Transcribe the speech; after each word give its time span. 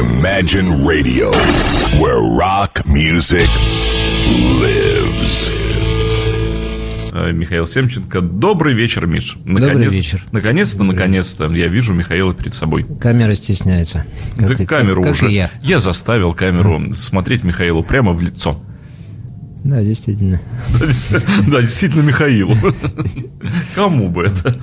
Imagine 0.00 0.82
Radio, 0.82 1.30
where 2.00 2.20
rock 2.22 2.82
music 2.86 3.46
lives. 4.58 5.50
Э, 7.12 7.32
Михаил 7.32 7.66
Семченко. 7.66 8.22
Добрый 8.22 8.72
вечер, 8.72 9.06
Миш. 9.06 9.36
Добрый 9.44 9.88
вечер. 9.88 10.24
Наконец-то, 10.32 10.84
наконец-то 10.84 11.50
я 11.52 11.66
вижу 11.68 11.92
Михаила 11.92 12.32
перед 12.32 12.54
собой. 12.54 12.84
Камера 12.98 13.34
стесняется. 13.34 14.06
Да 14.38 14.46
Как 14.46 14.60
и- 14.62 14.66
камеру 14.66 15.02
как 15.02 15.12
уже. 15.12 15.30
и 15.30 15.34
я. 15.34 15.50
я 15.60 15.78
заставил 15.80 16.32
камеру 16.32 16.94
смотреть 16.94 17.44
Михаилу 17.44 17.82
прямо 17.82 18.14
в 18.14 18.22
лицо. 18.22 18.58
Да, 19.64 19.82
действительно. 19.82 20.40
Да, 20.80 20.86
да, 21.46 21.60
действительно, 21.60 22.00
Михаилу. 22.00 22.56
Кому 23.74 24.08
бы 24.08 24.24
это? 24.24 24.58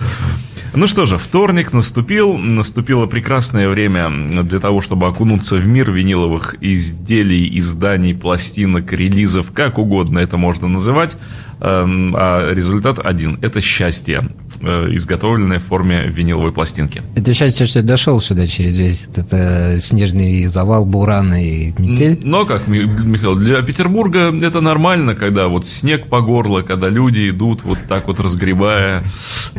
Ну 0.80 0.86
что 0.86 1.08
же, 1.08 1.18
вторник 1.18 1.74
наступил. 1.74 2.38
Наступило 2.38 3.08
прекрасное 3.08 3.68
время 3.68 4.44
для 4.44 4.60
того, 4.60 4.80
чтобы 4.82 5.08
окунуться 5.08 5.56
в 5.56 5.66
мир 5.66 5.90
виниловых 5.90 6.54
изделий, 6.62 7.58
изданий, 7.58 8.14
пластинок, 8.14 8.94
релизов, 8.94 9.52
как 9.54 9.80
угодно 9.80 10.20
это 10.20 10.38
можно 10.38 10.68
называть. 10.68 11.18
Эм, 11.60 12.16
А 12.16 12.54
результат 12.54 13.00
один– 13.04 13.40
это 13.42 13.62
счастье, 13.62 14.30
э, 14.62 14.88
изготовленное 14.96 15.60
в 15.60 15.64
форме 15.64 16.04
виниловой 16.08 16.52
пластинки. 16.52 17.02
Это 17.16 17.34
счастье, 17.34 17.66
что 17.66 17.80
я 17.80 17.86
дошел 17.86 18.20
сюда 18.22 18.46
через 18.46 18.78
весь 18.78 19.04
этот 19.04 19.28
э, 19.32 19.80
снежный 19.80 20.46
завал, 20.48 20.86
буран 20.86 21.34
и 21.34 21.74
метель. 21.80 22.20
Но 22.24 22.46
как, 22.46 22.68
Ми- 22.68 22.86
Михаил, 22.86 23.36
для 23.36 23.62
Петербурга 23.64 24.32
это 24.40 24.62
нормально, 24.62 25.16
когда 25.16 25.48
вот 25.48 25.66
снег 25.68 26.08
по 26.08 26.22
горло, 26.22 26.62
когда 26.62 26.90
люди 26.90 27.30
идут 27.30 27.64
вот 27.64 27.80
так 27.90 28.08
вот 28.08 28.20
разгребая 28.20 29.04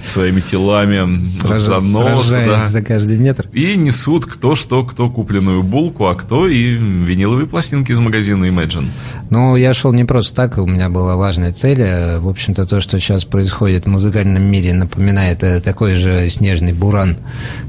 своими 0.05 0.41
телами 0.41 1.19
Сража- 1.19 1.80
занос, 1.80 2.27
сражаясь 2.28 2.48
да. 2.48 2.69
за 2.69 2.83
каждый 2.83 3.17
метр. 3.17 3.48
И 3.53 3.77
несут 3.77 4.27
кто 4.27 4.55
что, 4.55 4.84
кто 4.84 5.11
купленную 5.11 5.62
булку, 5.62 6.06
а 6.06 6.15
кто 6.15 6.47
и 6.47 6.75
виниловые 6.75 7.47
пластинки 7.47 7.91
из 7.92 7.98
магазина 7.98 8.44
Imagine. 8.44 8.89
Но 9.31 9.56
я 9.56 9.75
шел 9.75 9.92
не 9.92 10.05
просто 10.05 10.34
так, 10.34 10.59
у 10.59 10.67
меня 10.67 10.89
была 10.89 11.17
важная 11.17 11.53
цель. 11.53 11.88
В 12.20 12.28
общем-то, 12.28 12.67
то, 12.67 12.81
что 12.81 12.98
сейчас 12.98 13.25
происходит 13.25 13.84
в 13.84 13.89
музыкальном 13.89 14.42
мире, 14.42 14.75
напоминает 14.75 15.42
э, 15.42 15.61
такой 15.61 15.94
же 15.94 16.28
снежный 16.28 16.72
буран, 16.72 17.17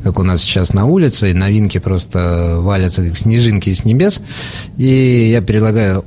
как 0.03 0.19
у 0.19 0.23
нас 0.23 0.41
сейчас 0.41 0.73
на 0.73 0.85
улице. 0.85 1.31
И 1.31 1.33
новинки 1.33 1.77
просто 1.77 2.57
валятся, 2.59 3.05
как 3.05 3.17
снежинки 3.17 3.73
с 3.73 3.85
небес. 3.85 4.21
И 4.77 5.29
я 5.29 5.41
предлагаю 5.41 6.05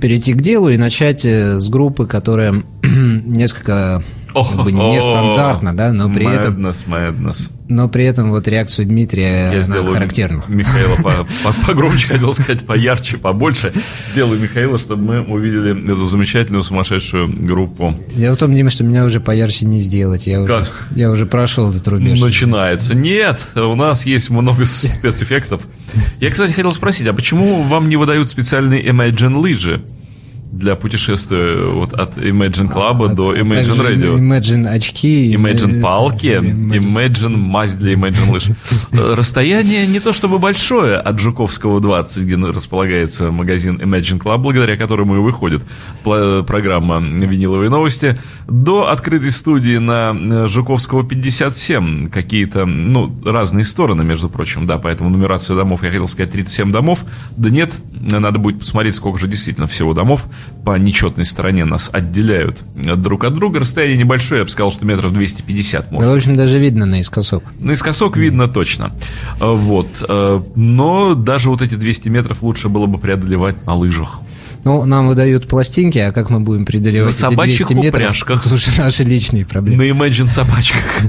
перейти 0.00 0.34
к 0.34 0.42
делу 0.42 0.68
и 0.68 0.76
начать 0.76 1.24
э, 1.24 1.58
с 1.58 1.68
группы, 1.68 2.06
которая 2.06 2.62
несколько 2.82 4.02
как 4.44 4.64
бы 4.64 4.72
нестандартно, 5.16 5.74
да, 5.76 5.92
но 5.92 6.10
при 6.12 6.26
этом, 6.26 6.64
Madness, 6.66 6.86
madness. 6.88 7.50
но 7.68 7.88
при 7.88 8.04
этом 8.04 8.30
вот 8.30 8.46
реакцию 8.48 8.86
Дмитрия 8.86 9.50
Я 9.52 9.60
сделаю 9.60 9.94
характерна. 9.94 10.42
Михаила 10.48 10.96
по- 11.02 11.26
по- 11.44 11.66
погромче, 11.66 12.08
хотел 12.08 12.32
сказать, 12.32 12.64
поярче, 12.66 13.16
побольше. 13.16 13.72
Сделаю 14.12 14.40
Михаила, 14.40 14.78
чтобы 14.78 15.02
мы 15.04 15.20
увидели 15.22 15.72
эту 15.92 16.04
замечательную 16.06 16.62
сумасшедшую 16.62 17.28
группу. 17.28 17.94
Дело 18.14 18.34
в 18.34 18.38
том, 18.38 18.54
Дима, 18.54 18.70
что 18.70 18.84
меня 18.84 19.04
уже 19.04 19.20
поярче 19.20 19.66
не 19.66 19.78
сделать. 19.80 20.26
Я 20.26 20.40
уже, 20.40 20.52
Как? 20.52 20.86
я 20.94 21.10
уже 21.10 21.26
прошел 21.26 21.70
этот 21.70 21.86
рубеж. 21.88 22.20
Начинается. 22.20 22.94
Нет, 22.94 23.40
у 23.54 23.74
нас 23.74 24.06
есть 24.06 24.30
много 24.30 24.64
спецэффектов. 24.66 25.62
Я, 26.20 26.30
кстати, 26.30 26.52
хотел 26.52 26.72
спросить, 26.72 27.06
а 27.06 27.12
почему 27.12 27.62
вам 27.62 27.88
не 27.88 27.96
выдают 27.96 28.28
специальные 28.28 28.84
Imagine 28.84 29.36
лыжи 29.38 29.80
для 30.52 30.74
путешествия 30.74 31.64
вот 31.64 31.92
от 31.92 32.16
Imagine 32.18 32.72
Club 32.72 33.14
до 33.14 33.34
Imagine 33.34 33.80
Radio? 33.80 34.18
Imagine 34.18 34.66
очки. 34.68 35.34
Imagine 35.34 35.80
палки, 35.82 36.26
Imagine- 36.26 36.78
Imagine 36.78 37.36
мазь 37.36 37.74
для 37.74 37.94
Imagine 37.94 38.30
лыж. 38.30 38.48
Э, 38.92 39.14
Расстояние 39.16 39.86
не 39.86 40.00
то 40.00 40.12
чтобы 40.12 40.38
большое 40.38 40.96
от 40.96 41.18
Жуковского 41.20 41.80
20, 41.80 42.24
где 42.24 42.36
располагается 42.36 43.30
магазин 43.30 43.76
Imagine 43.76 44.18
Club, 44.18 44.38
благодаря 44.38 44.76
которому 44.76 45.16
и 45.16 45.18
выходит 45.18 45.62
программа 46.02 47.00
«Виниловые 47.00 47.70
новости», 47.70 48.18
до 48.48 48.88
открытой 48.90 49.30
студии 49.30 49.78
на 49.78 50.14
э, 50.14 50.48
Жуковского 50.48 51.04
57. 51.04 52.08
Какие-то, 52.10 52.64
ну, 52.66 53.14
разные 53.24 53.64
стороны, 53.64 54.04
между 54.04 54.28
прочим, 54.28 54.66
да, 54.66 54.78
поэтому 54.78 55.10
нумерация 55.10 55.56
домов, 55.56 55.82
я 55.82 55.90
хотел 55.90 56.08
сказать 56.08 56.32
37 56.32 56.72
домов, 56.72 57.04
да 57.36 57.50
нет, 57.50 57.72
надо 57.92 58.38
будет 58.38 58.60
посмотреть, 58.60 58.94
сколько 58.94 59.18
же 59.18 59.28
действительно 59.28 59.66
всего 59.66 59.94
домов 59.94 60.26
по 60.64 60.76
нечетной 60.78 61.24
стороне 61.24 61.64
нас 61.64 61.88
отделяют 61.92 62.58
друг 62.74 63.24
от 63.24 63.34
друга. 63.34 63.60
Расстояние 63.60 63.98
небольшое, 63.98 64.40
я 64.40 64.44
бы 64.44 64.50
сказал, 64.50 64.72
что 64.72 64.84
метров 64.84 65.12
250 65.12 65.82
Да, 65.90 65.94
может. 65.94 66.10
в 66.10 66.14
общем, 66.14 66.36
даже 66.36 66.58
видно 66.58 66.86
наискосок. 66.86 67.44
Наискосок 67.60 68.16
видно 68.16 68.48
точно. 68.48 68.92
А, 69.40 69.52
Вот. 69.52 69.88
А, 70.08 70.42
Но 70.56 71.14
даже 71.14 71.50
вот 71.50 71.62
эти 71.62 71.74
200 71.74 72.08
метров 72.08 72.42
лучше 72.42 72.68
было 72.68 72.86
бы 72.86 72.98
преодолевать 72.98 73.64
на 73.66 73.74
лыжах. 73.74 74.20
Ну, 74.64 74.84
нам 74.84 75.06
выдают 75.06 75.46
пластинки, 75.46 75.98
а 75.98 76.10
как 76.10 76.28
мы 76.28 76.40
будем 76.40 76.64
преодолевать 76.64 77.14
На 77.14 77.30
собачьих 77.30 77.58
200 77.68 77.74
метров? 77.74 78.02
упряжках. 78.02 78.44
Это 78.46 78.54
уже 78.56 78.70
наши 78.78 79.04
личные 79.04 79.46
проблемы. 79.46 79.84
На 79.84 79.88
Imagine 79.90 80.26
собачках. 80.26 80.82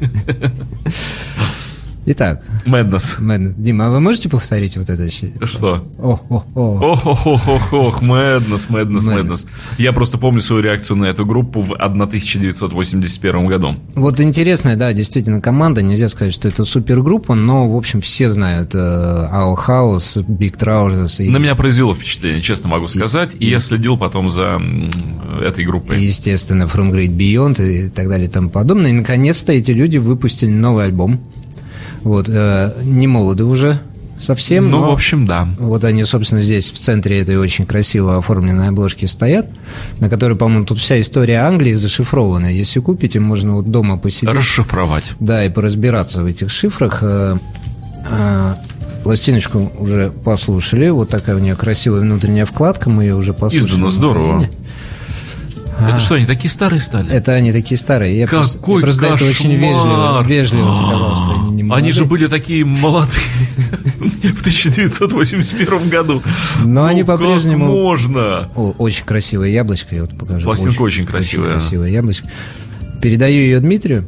Итак, 2.09 2.41
Madness. 2.65 3.19
Мэн, 3.19 3.53
Дима, 3.57 3.87
а 3.87 3.89
вы 3.89 3.99
можете 3.99 4.29
повторить 4.29 4.77
вот 4.77 4.89
это? 4.89 5.09
Что? 5.45 5.85
Ох, 5.99 6.21
ох, 6.29 6.45
ох, 6.55 7.05
ох, 7.05 7.73
ох, 7.73 8.01
Madness, 8.01 8.69
Madness, 8.69 8.99
Madness. 8.99 9.23
Madness. 9.25 9.47
Я 9.77 9.91
просто 9.91 10.17
помню 10.17 10.39
свою 10.39 10.61
реакцию 10.63 10.95
на 10.97 11.05
эту 11.07 11.25
группу 11.25 11.59
в 11.59 11.73
1981 11.73 13.47
году. 13.47 13.75
Вот 13.95 14.21
интересная, 14.21 14.77
да, 14.77 14.93
действительно, 14.93 15.41
команда. 15.41 15.81
Нельзя 15.81 16.07
сказать, 16.07 16.33
что 16.33 16.47
это 16.47 16.63
супергруппа, 16.63 17.35
но, 17.35 17.67
в 17.69 17.75
общем, 17.75 17.99
все 17.99 18.31
знают 18.31 18.73
э, 18.73 18.77
Our 18.77 19.57
House, 19.67 20.23
Big 20.25 20.57
Trousers. 20.57 21.21
И, 21.25 21.29
На 21.29 21.37
меня 21.37 21.55
произвело 21.55 21.93
впечатление, 21.93 22.41
честно 22.41 22.69
могу 22.69 22.87
сказать. 22.87 23.35
И 23.39 23.49
я 23.49 23.59
следил 23.59 23.97
потом 23.97 24.29
за 24.29 24.61
этой 25.43 25.65
группой. 25.65 26.01
и, 26.01 26.05
естественно, 26.05 26.63
From 26.63 26.91
Great 26.93 27.15
Beyond 27.17 27.61
и 27.87 27.89
так 27.89 28.07
далее 28.07 28.27
и 28.27 28.31
тому 28.31 28.49
подобное. 28.49 28.91
И, 28.91 28.93
наконец-то, 28.93 29.51
эти 29.51 29.71
люди 29.71 29.97
выпустили 29.97 30.51
новый 30.51 30.85
альбом. 30.85 31.19
Вот, 32.07 32.29
э, 32.29 32.71
не 32.83 33.05
молоды 33.05 33.43
уже 33.43 33.81
совсем, 34.17 34.69
Ну, 34.69 34.79
но 34.79 34.89
в 34.89 34.93
общем, 34.93 35.25
да. 35.27 35.47
вот 35.59 35.83
они, 35.83 36.05
собственно, 36.05 36.41
здесь 36.41 36.71
в 36.71 36.77
центре 36.77 37.19
этой 37.19 37.37
очень 37.37 37.65
красиво 37.65 38.17
оформленной 38.17 38.69
обложки 38.69 39.05
стоят, 39.05 39.47
на 39.99 40.09
которой, 40.09 40.37
по-моему, 40.37 40.65
тут 40.65 40.79
вся 40.79 40.99
история 41.01 41.39
Англии 41.41 41.73
зашифрована. 41.73 42.47
Если 42.47 42.79
купите, 42.79 43.19
можно 43.19 43.55
вот 43.55 43.69
дома 43.69 43.97
посидеть. 43.97 44.33
Расшифровать. 44.33 45.11
Да, 45.19 45.45
и 45.45 45.49
поразбираться 45.49 46.23
в 46.23 46.25
этих 46.27 46.49
шифрах. 46.49 46.99
Э, 47.01 47.37
э, 48.09 48.53
Пластиночку 49.03 49.69
уже 49.77 50.11
послушали. 50.23 50.87
Вот 50.89 51.09
такая 51.09 51.35
у 51.35 51.39
нее 51.39 51.55
красивая 51.55 51.99
внутренняя 52.01 52.45
вкладка. 52.45 52.89
Мы 52.89 53.03
ее 53.03 53.15
уже 53.15 53.33
послушали. 53.33 53.69
Издано 53.69 53.89
здорово. 53.89 54.47
Это 55.79 55.99
что, 55.99 56.15
они 56.15 56.25
такие 56.25 56.49
старые 56.49 56.79
стали? 56.79 57.11
Это 57.11 57.33
они 57.33 57.51
такие 57.51 57.77
старые. 57.77 58.17
Я 58.17 58.27
просто, 58.27 58.57
Какой 58.57 58.77
я 58.77 58.81
просто 58.81 59.05
этого 59.05 59.29
очень 59.29 59.51
вежливо, 59.53 60.23
вежливо 60.23 60.73
сказал, 60.73 61.15
что 61.15 61.46
они 61.75 61.81
не 61.83 61.87
Они 61.87 61.91
же 61.93 62.01
молодые. 62.05 62.09
были 62.19 62.29
такие 62.29 62.65
молодые 62.65 63.21
в 64.35 64.41
1981 64.41 65.89
году. 65.89 66.21
Но 66.63 66.85
они 66.85 67.01
Ну, 67.01 67.07
по-прежнему- 67.07 67.65
можно? 67.65 68.49
О, 68.55 68.73
очень 68.77 69.05
красивое 69.05 69.49
яблочко, 69.49 69.95
я 69.95 70.01
вот 70.01 70.17
покажу. 70.17 70.45
Пластинка 70.45 70.81
очень 70.81 71.05
красивая. 71.05 71.49
Очень 71.55 71.59
красивое 71.59 71.89
яблочко. 71.89 72.27
Передаю 73.01 73.35
ее 73.41 73.59
Дмитрию. 73.59 74.05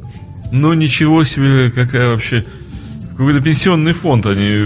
Ну, 0.52 0.74
ничего 0.74 1.24
себе, 1.24 1.72
какая 1.72 2.10
вообще... 2.10 2.46
Какой-то 3.18 3.42
пенсионный 3.42 3.94
фонд 3.94 4.26
они... 4.26 4.66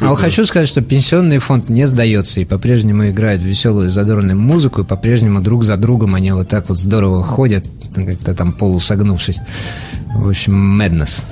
А 0.00 0.08
вот 0.08 0.16
хочу 0.18 0.44
сказать, 0.46 0.68
что 0.68 0.80
пенсионный 0.80 1.38
фонд 1.38 1.68
не 1.68 1.86
сдается 1.86 2.40
и 2.40 2.44
по-прежнему 2.44 3.06
играет 3.06 3.40
веселую 3.42 3.88
задорную 3.90 4.36
музыку, 4.38 4.80
и 4.80 4.84
по-прежнему 4.84 5.40
друг 5.40 5.62
за 5.64 5.76
другом 5.76 6.14
они 6.16 6.32
вот 6.32 6.48
так 6.48 6.68
вот 6.68 6.78
здорово 6.78 7.22
ходят, 7.22 7.64
как-то 7.94 8.34
там 8.34 8.50
полусогнувшись. 8.52 9.38
В 10.14 10.28
общем, 10.28 10.80
madness. 10.80 11.24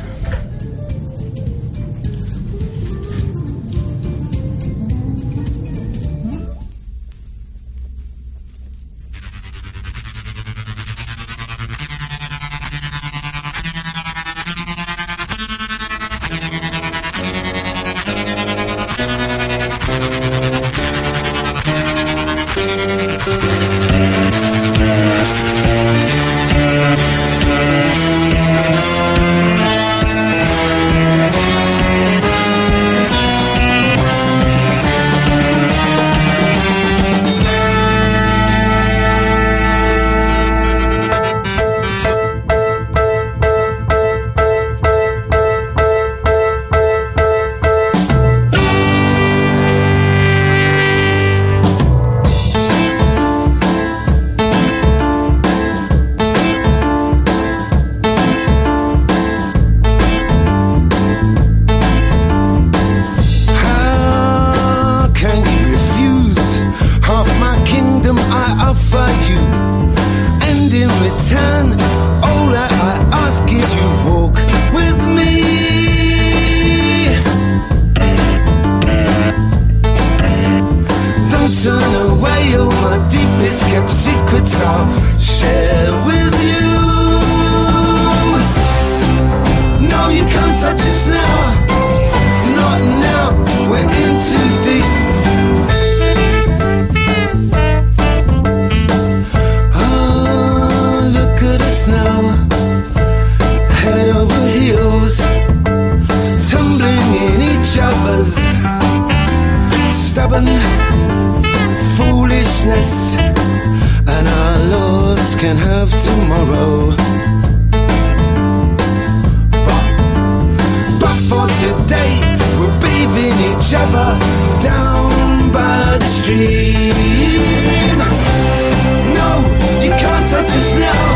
Touch 130.30 130.52
us 130.54 130.76
now. 130.76 131.06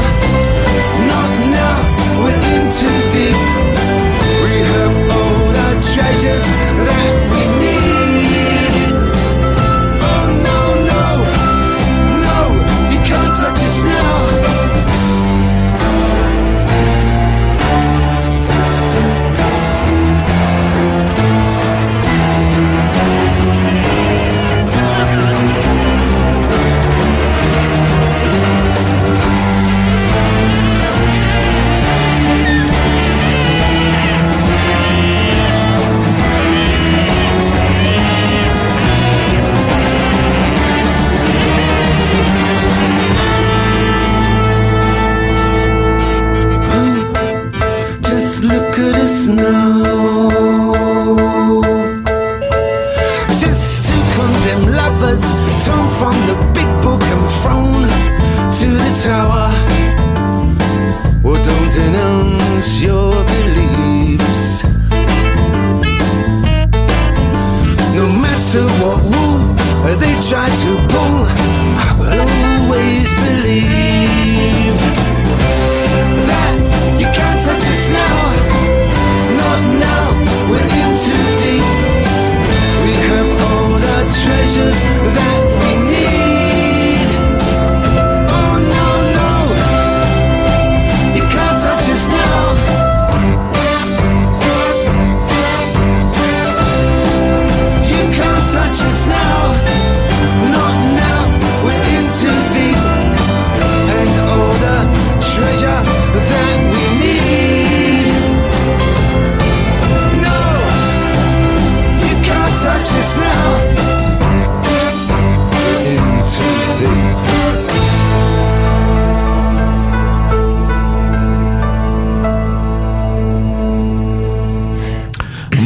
Not 1.11 1.33
now, 1.59 1.79
we're 2.23 2.43
in 2.55 2.65
too 2.79 2.99
deep. 3.15 3.39
We 4.43 4.55
have 4.73 4.95
all 5.17 5.45
treasures 5.95 6.45
that 6.87 7.15
we 7.31 7.44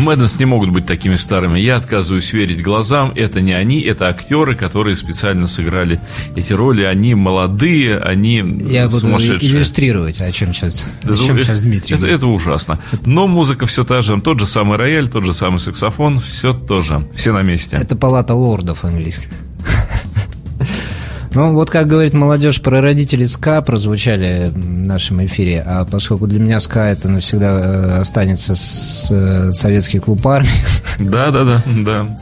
Мэднес 0.09 0.39
не 0.39 0.47
могут 0.47 0.71
быть 0.71 0.87
такими 0.87 1.17
старыми. 1.17 1.61
Я 1.61 1.77
отказываюсь 1.77 2.33
верить 2.33 2.63
глазам. 2.63 3.13
Это 3.15 3.43
не 3.43 3.53
они, 3.53 3.81
это 3.83 4.09
актеры, 4.09 4.55
которые 4.55 4.97
специально 4.97 5.47
сыграли 5.47 6.01
эти 6.35 6.55
роли. 6.55 6.83
Они 6.83 7.15
молодые, 7.15 7.99
они 7.99 8.37
Я 8.63 8.89
буду 8.89 9.07
иллюстрировать, 9.07 10.23
о 10.23 10.33
чем 10.33 10.55
сейчас, 10.55 10.87
о 11.05 11.13
Это- 11.13 11.23
чем 11.23 11.39
сейчас 11.39 11.61
Дмитрий. 11.61 11.95
Это, 11.95 12.07
это 12.07 12.27
ужасно. 12.27 12.79
Но 13.05 13.27
музыка 13.27 13.67
все 13.67 13.85
та 13.85 14.01
же. 14.01 14.19
Тот 14.19 14.41
же 14.41 14.47
самый 14.47 14.79
рояль, 14.79 15.09
тот 15.09 15.25
же 15.25 15.35
самый 15.35 15.59
саксофон. 15.59 16.21
Все 16.21 16.55
то 16.55 16.81
же. 16.81 17.07
Все 17.15 17.35
на 17.35 17.43
месте. 17.43 17.77
Это 17.77 17.95
палата 17.95 18.33
лордов 18.33 18.87
английских. 18.87 19.29
Ну, 21.39 21.53
вот 21.53 21.71
как 21.71 21.87
говорит 21.87 22.15
молодежь, 22.15 22.61
про 22.61 22.81
родителей 22.81 23.25
СКА 23.29 23.63
прозвучали 23.63 24.51
в 24.53 24.59
нашем 24.59 25.25
эфире, 25.25 25.63
а 25.65 25.85
поскольку 25.85 26.27
для 26.27 26.41
меня 26.41 26.59
СКА 26.59 26.87
это 26.87 27.09
навсегда 27.09 27.61
э, 27.61 28.01
останется 28.01 28.57
с 28.57 29.07
э, 29.09 29.53
советский 29.53 30.01
клуб 30.01 30.27
армии, 30.27 30.51
Да, 30.99 31.31
да, 31.31 31.45
да, 31.45 31.63
да. 31.85 32.19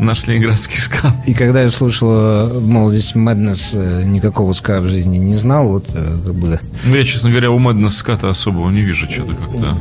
Наш 0.00 0.26
ленинградский 0.26 0.76
скан. 0.76 1.12
и 1.24 1.34
когда 1.34 1.62
я 1.62 1.70
слушал 1.70 2.10
э, 2.12 2.60
молодость 2.62 3.14
Мэднес, 3.14 3.70
э, 3.74 4.02
никакого 4.04 4.52
СКА 4.54 4.80
в 4.80 4.88
жизни 4.88 5.18
не 5.18 5.36
знал, 5.36 5.68
вот 5.68 5.86
как 5.92 6.34
бы 6.34 6.58
Ну, 6.84 6.96
я, 6.96 7.04
честно 7.04 7.30
говоря, 7.30 7.52
у 7.52 7.60
Мэднес 7.60 7.96
ската 7.96 8.28
особого 8.28 8.70
не 8.70 8.80
вижу. 8.80 9.06
Что-то 9.08 9.36
как-то... 9.36 9.76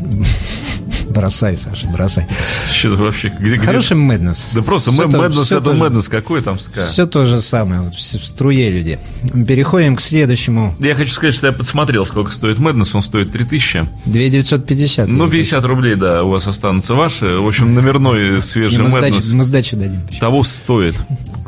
бросай, 1.10 1.56
Саша, 1.56 1.88
бросай. 1.88 2.26
Что-то 2.72 3.02
вообще... 3.02 3.28
Где, 3.38 3.56
где- 3.56 3.66
Хороший 3.66 3.96
Мэднес. 3.96 4.46
Да 4.54 4.62
просто 4.62 4.90
то- 4.94 5.06
Мэднес 5.08 5.52
это 5.52 5.60
то 5.60 5.74
же- 5.74 5.78
Мэднес. 5.80 6.08
Какой 6.08 6.40
там 6.42 6.58
ска? 6.58 6.86
Все 6.86 7.06
то 7.06 7.24
же 7.24 7.40
самое, 7.42 7.82
вот 7.82 7.94
в 7.94 8.00
струе 8.26 8.70
люди. 8.70 8.98
Переходим 9.46 9.96
к 9.96 10.00
следующему. 10.00 10.74
Я 10.80 10.94
хочу 10.94 11.12
сказать, 11.12 11.34
что 11.34 11.46
я 11.48 11.52
подсмотрел, 11.52 12.06
сколько 12.06 12.30
стоит 12.30 12.58
Мэднес. 12.58 12.94
Он 12.94 13.02
стоит 13.02 13.32
3000. 13.32 13.88
2950. 14.06 15.08
Ну, 15.08 15.28
50 15.28 15.64
рублей, 15.64 15.94
да, 15.96 16.24
у 16.24 16.30
вас 16.30 16.46
останутся 16.46 16.94
ваши. 16.94 17.26
В 17.26 17.46
общем, 17.46 17.74
номерной 17.74 18.42
свежий 18.42 18.78
Мэднес 18.84 19.32
мы 19.32 19.44
сдачу 19.44 19.76
дадим. 19.76 20.00
того 20.20 20.44
стоит. 20.44 20.94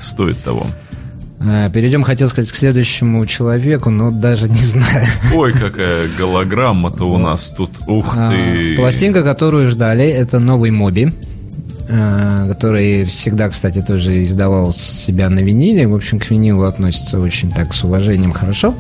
Стоит 0.00 0.42
того. 0.42 0.66
А, 1.44 1.70
Перейдем, 1.70 2.02
хотел 2.02 2.28
сказать, 2.28 2.50
к 2.52 2.54
следующему 2.54 3.24
человеку, 3.26 3.90
но 3.90 4.10
даже 4.10 4.48
не 4.48 4.54
знаю. 4.56 5.06
Ой, 5.34 5.52
какая 5.52 6.08
голограмма-то 6.18 7.04
у 7.04 7.18
нас 7.18 7.50
тут. 7.50 7.70
Ух 7.86 8.14
А, 8.16 8.30
ты. 8.30 8.76
Пластинка, 8.76 9.22
которую 9.22 9.68
ждали, 9.68 10.04
это 10.06 10.38
новый 10.38 10.70
Моби, 10.70 11.12
а, 11.88 12.48
который 12.48 13.04
всегда, 13.04 13.48
кстати, 13.48 13.82
тоже 13.82 14.22
издавал 14.22 14.72
себя 14.72 15.28
на 15.30 15.40
виниле. 15.40 15.88
В 15.88 15.94
общем, 15.94 16.20
к 16.20 16.30
винилу 16.30 16.62
относится 16.62 17.18
очень 17.18 17.50
так 17.50 17.74
с 17.74 17.82
уважением 17.82 18.32
хорошо. 18.32 18.74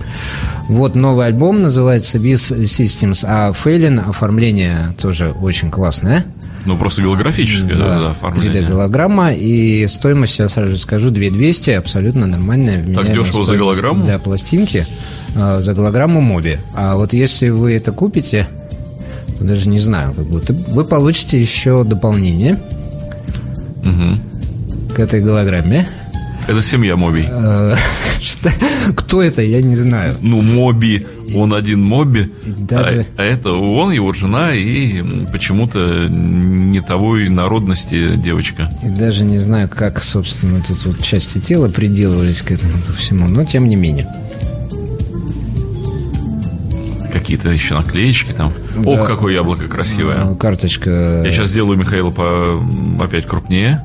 Вот 0.68 0.94
новый 0.94 1.26
альбом 1.26 1.62
называется 1.62 2.18
Biz 2.18 2.62
Systems, 2.64 3.24
а 3.26 3.52
Фейлин 3.52 3.98
оформление 3.98 4.94
тоже 5.00 5.30
очень 5.30 5.70
классное. 5.70 6.24
Ну, 6.64 6.76
просто 6.76 7.02
голографическое 7.02 7.76
да, 7.76 7.98
да, 7.98 8.10
оформление. 8.10 8.62
3D-голограмма, 8.62 9.32
и 9.34 9.86
стоимость, 9.88 10.38
я 10.38 10.48
сразу 10.48 10.70
же 10.72 10.76
скажу, 10.78 11.10
2200, 11.10 11.70
абсолютно 11.70 12.26
нормальная. 12.26 12.80
вменяемая 12.80 13.14
дешево 13.16 13.44
за 13.44 13.56
голограмму? 13.56 14.04
Для 14.04 14.18
пластинки, 14.18 14.86
а, 15.34 15.60
за 15.60 15.74
голограмму 15.74 16.20
Моби. 16.20 16.58
А 16.74 16.94
вот 16.96 17.12
если 17.12 17.48
вы 17.48 17.72
это 17.74 17.90
купите, 17.92 18.46
то 19.38 19.44
даже 19.44 19.68
не 19.68 19.80
знаю, 19.80 20.14
как 20.14 20.26
будто 20.26 20.52
вы 20.68 20.84
получите 20.84 21.40
еще 21.40 21.82
дополнение 21.84 22.60
Мгм. 23.82 24.20
к 24.94 24.98
этой 25.00 25.20
голограмме. 25.20 25.88
Это 26.48 26.60
семья 26.60 26.96
Моби. 26.96 27.24
Э, 27.28 27.74
что- 28.20 28.50
Кто 28.96 29.22
это, 29.22 29.42
я 29.42 29.62
не 29.62 29.76
знаю. 29.76 30.16
Ну, 30.20 30.42
Моби, 30.42 31.06
он 31.34 31.54
один 31.54 31.82
Моби, 31.84 32.30
Даже- 32.44 33.06
а, 33.16 33.22
а 33.22 33.24
это 33.24 33.52
он, 33.52 33.92
его 33.92 34.12
жена 34.12 34.52
и 34.54 35.02
почему-то 35.30 36.08
не 36.08 36.80
того 36.80 37.18
и 37.18 37.28
народности 37.28 38.14
девочка. 38.16 38.68
И 38.84 38.88
даже 38.88 39.24
не 39.24 39.38
знаю, 39.38 39.68
как, 39.68 40.02
собственно, 40.02 40.60
тут 40.66 40.84
вот 40.84 41.02
части 41.02 41.38
тела 41.38 41.68
приделывались 41.68 42.42
к 42.42 42.50
этому 42.50 42.72
ко 42.86 42.92
всему, 42.92 43.28
но 43.28 43.44
тем 43.44 43.68
не 43.68 43.76
менее. 43.76 44.08
Какие-то 47.12 47.50
еще 47.50 47.74
наклеечки 47.74 48.32
там. 48.32 48.52
Да. 48.76 48.90
Ох, 48.90 49.06
какое 49.06 49.34
яблоко 49.34 49.68
красивое. 49.68 50.32
Э, 50.32 50.34
Карточка... 50.34 51.22
Я 51.24 51.30
сейчас 51.30 51.48
сделаю 51.48 51.78
Михаила 51.78 52.10
по, 52.10 52.58
опять 53.00 53.26
крупнее. 53.26 53.82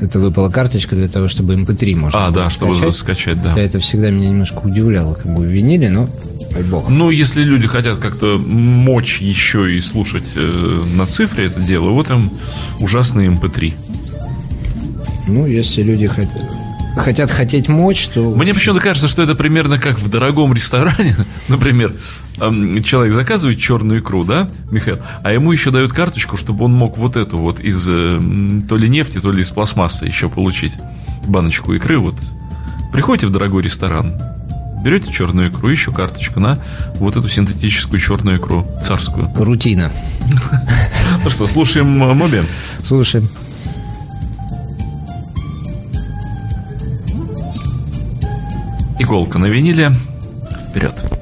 Это 0.00 0.20
выпала 0.20 0.50
карточка 0.50 0.94
для 0.94 1.08
того, 1.08 1.26
чтобы 1.28 1.54
MP3 1.54 1.96
можно 1.96 2.26
А, 2.26 2.30
было 2.30 2.42
да, 2.44 2.48
чтобы 2.50 2.74
скачать. 2.74 2.94
скачать, 2.94 3.42
да. 3.42 3.48
Хотя 3.50 3.62
это 3.62 3.78
всегда 3.78 4.10
меня 4.10 4.28
немножко 4.28 4.58
удивляло, 4.58 5.14
как 5.14 5.32
бы 5.34 5.42
в 5.42 5.46
виниле, 5.50 5.88
но 5.90 6.08
бог. 6.70 6.88
Ну, 6.88 7.10
если 7.10 7.42
люди 7.42 7.66
хотят 7.66 7.98
как-то 7.98 8.38
мочь 8.38 9.20
еще 9.20 9.74
и 9.76 9.80
слушать 9.80 10.24
э, 10.34 10.80
на 10.96 11.06
цифре 11.06 11.46
это 11.46 11.60
дело, 11.60 11.90
вот 11.90 12.10
им 12.10 12.30
ужасный 12.80 13.26
MP3. 13.28 13.74
Ну, 15.28 15.46
если 15.46 15.82
люди 15.82 16.06
хот- 16.06 16.28
хотят 16.96 17.30
хотеть 17.30 17.68
мочь, 17.68 18.08
то... 18.08 18.34
Мне 18.34 18.54
почему-то 18.54 18.80
кажется, 18.80 19.08
что 19.08 19.22
это 19.22 19.34
примерно 19.34 19.78
как 19.78 19.98
в 19.98 20.08
дорогом 20.08 20.52
ресторане. 20.52 21.16
Например, 21.48 21.94
эм, 22.40 22.82
человек 22.82 23.14
заказывает 23.14 23.60
черную 23.60 24.00
икру, 24.00 24.24
да, 24.24 24.48
Михаил, 24.70 24.98
а 25.22 25.32
ему 25.32 25.52
еще 25.52 25.70
дают 25.70 25.92
карточку, 25.92 26.36
чтобы 26.36 26.64
он 26.64 26.72
мог 26.72 26.98
вот 26.98 27.16
эту 27.16 27.38
вот 27.38 27.60
из 27.60 27.88
э, 27.88 27.92
м, 27.92 28.62
то 28.62 28.76
ли 28.76 28.88
нефти, 28.88 29.20
то 29.20 29.30
ли 29.30 29.42
из 29.42 29.50
пластмассы 29.50 30.06
еще 30.06 30.28
получить 30.28 30.72
баночку 31.26 31.72
икры. 31.74 31.98
Вот 31.98 32.14
приходите 32.92 33.26
в 33.26 33.30
дорогой 33.30 33.62
ресторан, 33.62 34.18
берете 34.82 35.12
черную 35.12 35.50
икру, 35.50 35.68
еще 35.68 35.92
карточку 35.92 36.40
на 36.40 36.58
вот 36.94 37.16
эту 37.16 37.28
синтетическую 37.28 38.00
черную 38.00 38.38
икру, 38.38 38.66
царскую. 38.82 39.30
Рутина. 39.36 39.92
Ну 41.24 41.30
что, 41.30 41.46
слушаем 41.46 42.02
э, 42.02 42.14
Моби? 42.14 42.42
Слушай, 42.84 43.22
Иголка 48.98 49.38
на 49.38 49.46
виниле. 49.46 49.92
Вперед. 50.70 51.15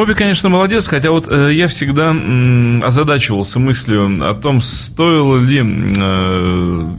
Моби, 0.00 0.14
конечно, 0.14 0.48
молодец, 0.48 0.88
хотя 0.88 1.10
вот 1.10 1.30
э, 1.30 1.52
я 1.52 1.68
всегда 1.68 2.12
м, 2.12 2.82
озадачивался 2.82 3.58
мыслью 3.58 4.26
о 4.26 4.32
том, 4.32 4.62
стоило 4.62 5.36
ли 5.36 5.58
э, 5.58 5.62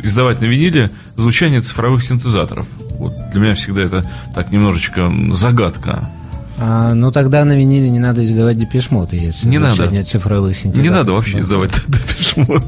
издавать 0.03 0.39
на 0.39 0.45
виниле 0.45 0.91
звучание 1.15 1.61
цифровых 1.61 2.03
синтезаторов. 2.03 2.67
Вот 2.99 3.13
для 3.31 3.41
меня 3.41 3.55
всегда 3.55 3.81
это 3.81 4.07
так 4.35 4.51
немножечко 4.51 5.11
загадка. 5.31 6.11
А, 6.63 6.93
ну 6.93 7.11
тогда 7.11 7.43
на 7.43 7.53
виниле 7.53 7.89
не 7.89 7.97
надо 7.97 8.23
издавать 8.23 8.55
депешмот, 8.57 9.13
если 9.13 9.47
Не 9.49 9.57
надо. 9.57 9.75
звучание 9.75 10.03
цифровых 10.03 10.55
синтезаторов. 10.55 10.91
Не 10.91 10.95
надо 10.95 11.11
вообще 11.13 11.39
издавать 11.39 11.71
депешмот. 11.87 12.63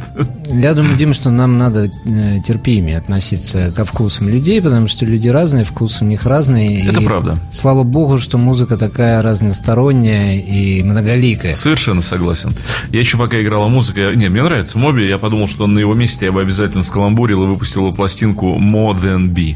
Я 0.48 0.74
думаю, 0.74 0.98
Дим, 0.98 1.14
что 1.14 1.30
нам 1.30 1.60
надо 1.60 1.86
э, 2.06 2.40
терпимее 2.46 2.98
относиться 2.98 3.72
ко 3.76 3.86
вкусам 3.86 4.30
людей, 4.30 4.62
потому 4.64 4.88
что 4.88 5.06
люди 5.06 5.28
разные, 5.28 5.64
вкусы 5.64 6.04
у 6.04 6.08
них 6.08 6.26
разные. 6.26 6.88
Это 6.88 7.02
и 7.02 7.06
правда. 7.06 7.38
Слава 7.52 7.84
богу, 7.84 8.18
что 8.18 8.40
музыка 8.40 8.78
такая 8.78 9.22
разносторонняя 9.22 10.38
и 10.40 10.82
многоликая. 10.82 11.54
Совершенно 11.54 12.02
согласен. 12.02 12.50
Я 12.90 13.00
еще 13.00 13.18
пока 13.18 13.40
играла 13.42 13.68
музыка, 13.68 14.16
не, 14.16 14.28
мне 14.28 14.42
нравится 14.42 14.80
Моби, 14.80 15.08
я 15.08 15.20
подумал, 15.20 15.48
что 15.48 15.68
на 15.68 15.78
его 15.78 15.94
месте 15.94 16.26
я 16.26 16.32
бы 16.32 16.42
обязательно 16.42 16.84
скаламбурил 16.84 17.44
и 17.44 17.48
выпустил 17.48 17.94
пластинку 17.94 18.58
More 18.58 19.00
Than 19.00 19.28
B. 19.28 19.56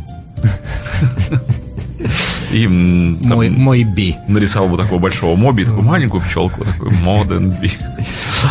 И 2.52 2.64
там 2.64 3.38
Мой, 3.38 3.50
мой 3.50 3.84
би. 3.84 4.16
нарисовал 4.28 4.70
бы 4.70 4.78
такого 4.78 5.00
большого 5.00 5.36
моби, 5.36 5.66
такую 5.66 5.84
маленькую 5.84 6.22
пчелку, 6.22 6.64
такой 6.64 6.90
Modern 6.90 7.54
Bee. 7.62 7.72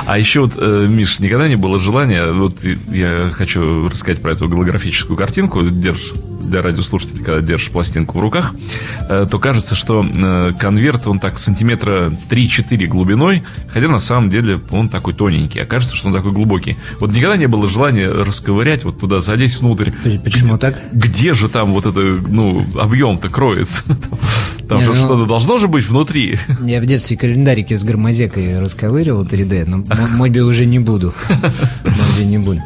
А 0.04 0.18
еще 0.18 0.42
вот, 0.42 0.52
э, 0.56 0.86
Миш, 0.88 1.18
никогда 1.20 1.48
не 1.48 1.56
было 1.56 1.78
желания, 1.78 2.32
вот 2.32 2.58
я 2.88 3.30
хочу 3.32 3.88
рассказать 3.88 4.20
про 4.20 4.32
эту 4.32 4.48
голографическую 4.48 5.16
картинку, 5.16 5.62
держишь 5.62 6.12
для 6.42 6.62
радиослушателей, 6.62 7.24
когда 7.24 7.40
держишь 7.40 7.70
пластинку 7.70 8.18
в 8.18 8.20
руках, 8.20 8.54
э, 9.08 9.26
то 9.30 9.38
кажется, 9.38 9.74
что 9.74 10.04
э, 10.04 10.52
конверт, 10.58 11.06
он 11.06 11.18
так 11.18 11.38
сантиметра 11.38 12.10
3-4 12.30 12.86
глубиной, 12.86 13.42
хотя 13.68 13.88
на 13.88 13.98
самом 13.98 14.30
деле 14.30 14.60
он 14.70 14.88
такой 14.88 15.14
тоненький, 15.14 15.60
а 15.60 15.66
кажется, 15.66 15.96
что 15.96 16.08
он 16.08 16.14
такой 16.14 16.32
глубокий. 16.32 16.76
Вот 17.00 17.12
никогда 17.12 17.36
не 17.36 17.46
было 17.46 17.68
желания 17.68 18.08
расковырять 18.08 18.84
вот 18.84 19.00
туда, 19.00 19.20
залезть 19.20 19.60
внутрь. 19.60 19.90
Почему 20.24 20.58
так? 20.58 20.78
Где 20.92 21.34
же 21.34 21.48
там 21.48 21.72
вот 21.72 21.86
это, 21.86 22.00
ну, 22.00 22.64
объем-то 22.78 23.28
кроется? 23.28 23.82
Там 24.68 24.78
Не, 24.78 24.84
же 24.84 24.90
ну- 24.90 25.04
что-то 25.04 25.26
должно 25.26 25.58
же 25.58 25.68
быть 25.68 25.86
внутри. 25.88 26.38
Я 26.64 26.80
в 26.80 26.86
детстве 26.86 27.16
календарики 27.16 27.74
с 27.74 27.84
гармозекой 27.84 28.58
расковыривал 28.58 29.24
3D, 29.24 29.64
но 29.66 29.84
моби 30.16 30.40
уже 30.40 30.66
не 30.66 30.78
буду. 30.78 31.14
Моби 31.84 32.24
не 32.26 32.38
буду. 32.38 32.60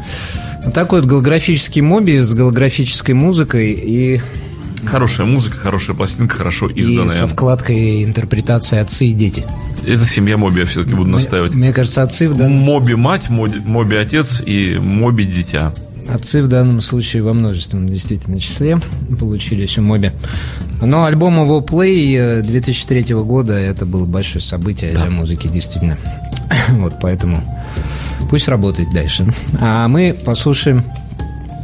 Вот 0.64 0.74
такой 0.74 1.00
вот 1.00 1.08
голографический 1.08 1.82
моби 1.82 2.18
с 2.20 2.32
голографической 2.32 3.14
музыкой 3.14 3.72
и, 3.72 4.20
Хорошая 4.84 5.26
музыка, 5.26 5.56
хорошая 5.58 5.94
пластинка, 5.94 6.36
хорошо 6.36 6.68
и 6.68 6.82
со 6.82 6.90
изданная. 6.90 7.26
вкладкой 7.28 8.02
интерпретации 8.04 8.78
отцы 8.78 9.06
и 9.08 9.12
дети. 9.12 9.44
Это 9.86 10.06
семья 10.06 10.38
Моби, 10.38 10.60
я 10.60 10.66
все-таки 10.66 10.94
буду 10.94 11.10
настаивать. 11.10 11.54
Мне 11.54 11.72
кажется, 11.72 12.02
отцы 12.02 12.28
в 12.30 12.36
данном 12.36 12.58
Моби 12.62 12.94
мать, 12.94 13.28
Моби, 13.28 13.60
Моби 13.60 13.96
отец 13.96 14.42
и 14.44 14.78
Моби 14.82 15.24
дитя. 15.24 15.72
Отцы 16.08 16.42
в 16.42 16.48
данном 16.48 16.80
случае 16.80 17.22
во 17.22 17.32
множественном 17.32 17.88
действительно 17.88 18.40
числе 18.40 18.80
получились 19.18 19.78
у 19.78 19.82
Моби. 19.82 20.12
Но 20.82 21.04
альбом 21.04 21.40
его 21.42 21.60
Play 21.60 22.16
э, 22.16 22.42
2003 22.42 23.14
года 23.16 23.54
это 23.54 23.84
было 23.86 24.06
большое 24.06 24.42
событие 24.42 24.92
для 24.92 25.10
музыки, 25.10 25.48
действительно. 25.48 25.98
Вот 26.70 26.94
поэтому 27.00 27.42
пусть 28.28 28.48
работает 28.48 28.92
дальше. 28.92 29.26
А 29.60 29.88
мы 29.88 30.16
послушаем 30.24 30.84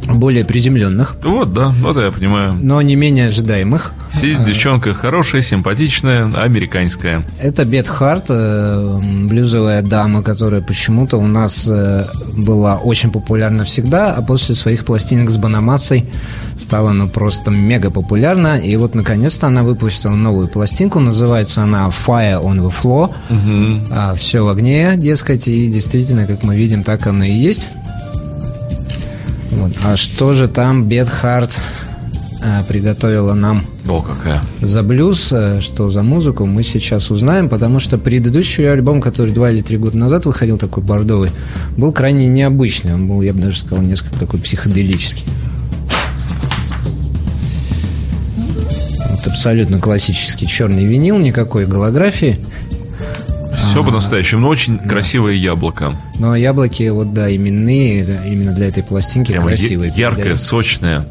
более 0.07 0.45
приземленных, 0.45 1.15
Вот, 1.23 1.53
да, 1.53 1.67
вот 1.81 1.97
я 1.97 2.11
понимаю. 2.11 2.53
но 2.53 2.81
не 2.81 2.95
менее 2.95 3.27
ожидаемых. 3.27 3.93
Сидит 4.13 4.45
девчонка 4.45 4.93
хорошая, 4.93 5.41
симпатичная, 5.41 6.31
американская. 6.35 7.23
Это 7.41 7.65
Бет 7.65 7.87
Харт, 7.87 8.25
э, 8.29 8.97
блюзовая 9.25 9.81
дама, 9.81 10.23
которая 10.23 10.61
почему-то 10.61 11.17
у 11.17 11.27
нас 11.27 11.67
э, 11.67 12.05
была 12.33 12.77
очень 12.77 13.11
популярна 13.11 13.63
всегда, 13.63 14.13
а 14.13 14.21
после 14.21 14.55
своих 14.55 14.85
пластинок 14.85 15.29
с 15.29 15.37
Банамассой 15.37 16.05
стала 16.55 16.91
ну 16.93 17.07
просто 17.09 17.51
мега 17.51 17.91
популярна. 17.91 18.57
И 18.57 18.75
вот 18.77 18.95
наконец-то 18.95 19.47
она 19.47 19.63
выпустила 19.63 20.15
новую 20.15 20.47
пластинку, 20.47 20.99
называется 20.99 21.63
она 21.63 21.87
Fire 21.89 22.41
on 22.41 22.59
the 22.59 22.73
Floor. 22.73 24.15
все 24.15 24.41
в 24.43 24.49
огне, 24.49 24.93
дескать, 24.95 25.47
и 25.47 25.67
действительно, 25.67 26.25
как 26.25 26.43
мы 26.43 26.55
видим, 26.55 26.83
так 26.83 27.05
оно 27.07 27.25
и 27.25 27.33
есть. 27.33 27.67
Вот. 29.57 29.71
А 29.83 29.97
что 29.97 30.33
же 30.33 30.47
там 30.47 30.85
Бет 30.85 31.09
Харт 31.09 31.59
э, 32.43 32.61
приготовила 32.67 33.33
нам 33.33 33.63
О, 33.87 34.01
какая. 34.01 34.41
за 34.61 34.83
блюз, 34.83 35.29
э, 35.31 35.59
что 35.61 35.89
за 35.89 36.03
музыку, 36.03 36.45
мы 36.45 36.61
сейчас 36.61 37.09
узнаем, 37.09 37.49
потому 37.49 37.79
что 37.79 37.97
предыдущий 37.97 38.71
альбом, 38.71 39.01
который 39.01 39.33
два 39.33 39.49
или 39.51 39.61
три 39.61 39.77
года 39.77 39.97
назад 39.97 40.25
выходил, 40.25 40.59
такой 40.59 40.83
бордовый, 40.83 41.31
был 41.75 41.91
крайне 41.91 42.27
необычный. 42.27 42.93
Он 42.93 43.07
был, 43.07 43.21
я 43.21 43.33
бы 43.33 43.41
даже 43.41 43.59
сказал, 43.59 43.83
несколько 43.83 44.19
такой 44.19 44.39
психоделический. 44.39 45.23
Вот 49.09 49.25
абсолютно 49.25 49.79
классический 49.79 50.47
черный 50.47 50.85
винил, 50.85 51.17
никакой 51.17 51.65
голографии. 51.65 52.37
Все 53.67 53.83
по-настоящему, 53.83 54.41
но 54.41 54.49
очень 54.49 54.79
красивое 54.79 55.33
яблоко. 55.33 55.93
Но 56.19 56.35
яблоки, 56.35 56.87
вот 56.89 57.13
да, 57.13 57.33
именные, 57.33 58.05
да, 58.05 58.25
именно 58.25 58.53
для 58.53 58.67
этой 58.67 58.81
пластинки 58.83 59.31
Прямо 59.31 59.47
красивые. 59.47 59.91
яркое, 59.95 60.35
сочное. 60.35 61.05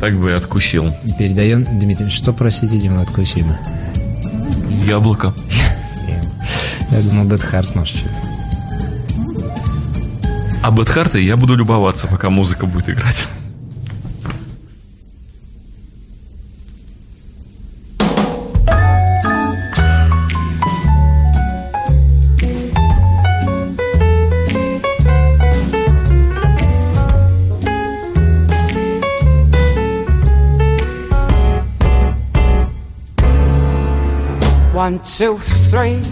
Так 0.00 0.18
бы 0.18 0.30
и 0.30 0.32
откусил. 0.34 0.92
Передаем, 1.18 1.64
Дмитрий, 1.78 2.08
что, 2.10 2.32
простите, 2.32 2.78
Дима, 2.78 3.02
откусили 3.02 3.44
мы? 3.44 3.58
Яблоко. 4.86 5.32
Я 6.90 7.00
думал, 7.00 7.24
Бет 7.24 7.42
Харт, 7.42 7.74
может, 7.74 7.96
что-то. 7.96 8.14
А 10.62 10.70
Бетхарта 10.72 11.18
я 11.18 11.36
буду 11.36 11.54
любоваться, 11.54 12.08
пока 12.08 12.28
музыка 12.28 12.66
будет 12.66 12.88
играть. 12.88 13.28
Two, 35.16 35.38
three. 35.70 36.02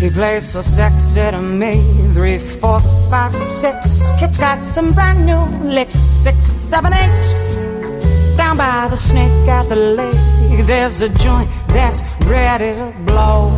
He 0.00 0.10
plays 0.10 0.50
so 0.50 0.60
sexy 0.60 1.20
to 1.30 1.40
me. 1.40 1.80
Three, 2.12 2.38
four, 2.38 2.80
five, 3.08 3.32
six. 3.36 4.10
Kid's 4.18 4.36
got 4.36 4.64
some 4.64 4.92
brand 4.92 5.24
new 5.24 5.42
licks. 5.62 5.94
Six, 5.94 6.44
seven, 6.44 6.92
eight. 6.92 8.36
Down 8.36 8.56
by 8.56 8.88
the 8.90 8.96
snake 8.96 9.48
at 9.48 9.68
the 9.68 9.76
lake, 9.76 10.66
there's 10.66 11.02
a 11.02 11.08
joint 11.08 11.48
that's 11.68 12.02
ready 12.24 12.74
to 12.74 12.92
blow. 13.04 13.54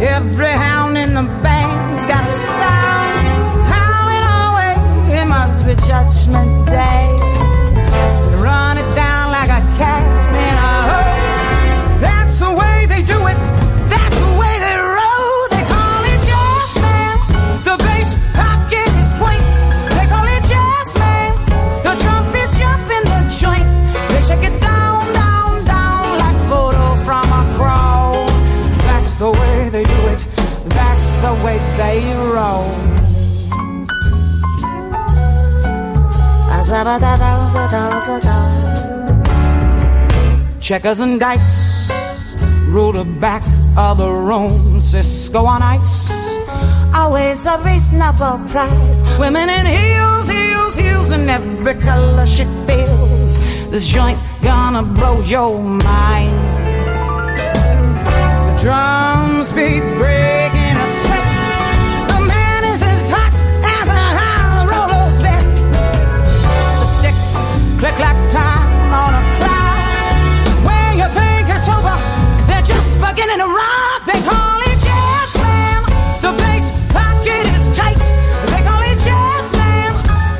Every 0.00 0.54
hound 0.64 0.96
in 0.96 1.12
the 1.12 1.24
band's 1.42 2.06
got 2.06 2.26
a 2.26 2.32
sound 2.32 3.18
howling 3.68 4.26
away. 4.48 5.20
It 5.20 5.26
must 5.28 5.66
be 5.66 5.74
Judgment 5.86 6.66
Day. 6.66 7.19
Checkers 40.60 41.00
and 41.00 41.20
dice, 41.20 41.90
rule 42.68 42.92
the 42.92 43.04
back 43.04 43.42
of 43.76 43.98
the 43.98 44.10
room, 44.10 44.80
Cisco 44.80 45.44
on 45.44 45.60
ice. 45.60 46.10
Always 46.94 47.44
a 47.44 47.58
reasonable 47.58 48.40
price. 48.48 49.02
Women 49.18 49.50
in 49.50 49.66
heels, 49.66 50.28
heels, 50.30 50.76
heels, 50.76 51.10
in 51.10 51.28
every 51.28 51.74
color 51.74 52.24
she 52.24 52.44
feels. 52.66 53.36
This 53.70 53.86
joint's 53.86 54.22
gonna 54.42 54.82
blow 54.82 55.20
your 55.20 55.60
mind. 55.60 56.40
The 58.46 58.58
drums 58.62 59.52
beat 59.52 59.82
breaking 59.98 60.39
click 67.80 67.94
clack 67.94 68.18
time 68.30 68.92
on 68.92 69.12
a 69.20 69.22
clock. 69.40 69.80
When 70.68 70.92
you 71.00 71.08
think 71.16 71.48
it's 71.48 71.68
over, 71.76 71.96
they're 72.44 72.68
just 72.72 72.92
beginning 73.00 73.40
to 73.40 73.48
rock. 73.48 74.00
They 74.04 74.20
call 74.20 74.60
it 74.68 74.78
jazz 74.84 75.30
man. 75.40 75.80
The 76.20 76.32
bass 76.40 76.66
pocket 76.92 77.44
is 77.56 77.64
tight. 77.78 78.04
They 78.52 78.60
call 78.68 78.82
it 78.84 78.98
jazz 79.08 79.46
man. 79.60 79.90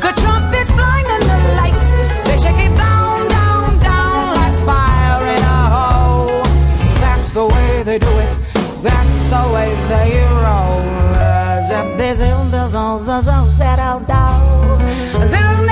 The 0.05 0.13
trumpets 0.21 0.73
blinding 0.77 1.25
the 1.33 1.39
lights. 1.61 1.89
They 2.29 2.37
shake 2.45 2.61
it 2.69 2.75
down, 2.77 3.17
down, 3.33 3.69
down 3.89 4.23
like 4.41 4.57
fire 4.69 5.23
in 5.35 5.43
a 5.57 5.61
hole. 5.77 6.45
That's 7.01 7.31
the 7.31 7.47
way 7.53 7.83
they 7.89 7.99
do 7.99 8.13
it. 8.25 8.33
That's 8.85 9.19
the 9.33 9.43
way 9.55 9.69
they 9.93 10.11
roll. 10.45 10.77
Zip, 11.69 11.87
zip, 11.97 12.17
zip, 12.21 12.53
zip, 12.53 13.01
zip, 13.01 13.23
zip, 13.25 13.49
zip, 13.57 13.81
zip, 15.33 15.70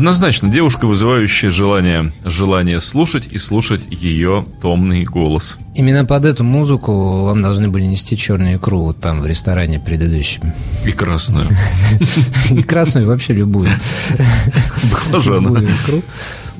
Однозначно, 0.00 0.48
девушка, 0.48 0.86
вызывающая 0.86 1.50
желание, 1.50 2.14
желание 2.24 2.80
слушать 2.80 3.28
и 3.30 3.36
слушать 3.36 3.86
ее 3.90 4.46
томный 4.62 5.04
голос. 5.04 5.58
Именно 5.74 6.06
под 6.06 6.24
эту 6.24 6.42
музыку 6.42 7.26
вам 7.26 7.42
должны 7.42 7.68
были 7.68 7.84
нести 7.84 8.16
черную 8.16 8.56
икру 8.56 8.80
вот 8.80 8.98
там 8.98 9.20
в 9.20 9.26
ресторане 9.26 9.78
предыдущем. 9.78 10.54
И 10.86 10.92
красную. 10.92 11.46
И 12.50 12.62
красную, 12.62 13.06
вообще 13.06 13.34
любую. 13.34 13.68
Баклажаны. 14.90 15.58
Любую 15.58 15.70
икру. 15.74 16.02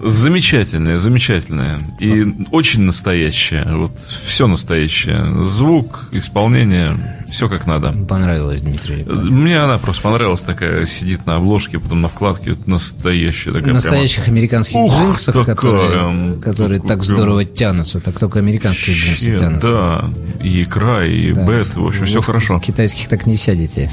Замечательная, 0.02 0.98
замечательная. 0.98 1.80
И 1.98 2.26
очень 2.50 2.82
настоящая. 2.82 3.64
Вот 3.74 3.92
все 4.26 4.48
настоящее. 4.48 5.44
Звук, 5.44 6.08
исполнение, 6.12 7.19
все 7.30 7.48
как 7.48 7.66
надо. 7.66 7.92
Понравилось, 8.08 8.62
Дмитрий. 8.62 9.04
Мне 9.04 9.58
она 9.60 9.78
просто 9.78 10.02
понравилась 10.02 10.40
такая, 10.40 10.86
сидит 10.86 11.26
на 11.26 11.36
обложке, 11.36 11.78
потом 11.78 12.00
на 12.02 12.08
вкладке, 12.08 12.50
вот 12.50 12.66
настоящая 12.66 13.52
такая 13.52 13.70
В 13.70 13.74
настоящих 13.74 14.28
американских 14.28 14.76
Ух, 14.76 14.92
джинсах, 14.92 15.34
какая, 15.34 15.54
которые, 15.54 16.40
которые 16.40 16.80
так 16.80 17.02
здорово 17.02 17.44
тянутся, 17.44 18.00
так 18.00 18.18
только 18.18 18.38
американские 18.38 18.96
джинсы 18.96 19.36
прямо... 19.36 19.38
тянутся. 19.38 19.68
Да, 19.70 20.10
и 20.42 20.62
икра, 20.62 21.04
и 21.04 21.32
Да. 21.32 21.46
бет, 21.46 21.74
в 21.74 21.86
общем, 21.86 22.06
все 22.06 22.18
Вы 22.18 22.24
хорошо. 22.24 22.58
Китайских 22.60 23.08
так 23.08 23.26
не 23.26 23.36
сядете. 23.36 23.90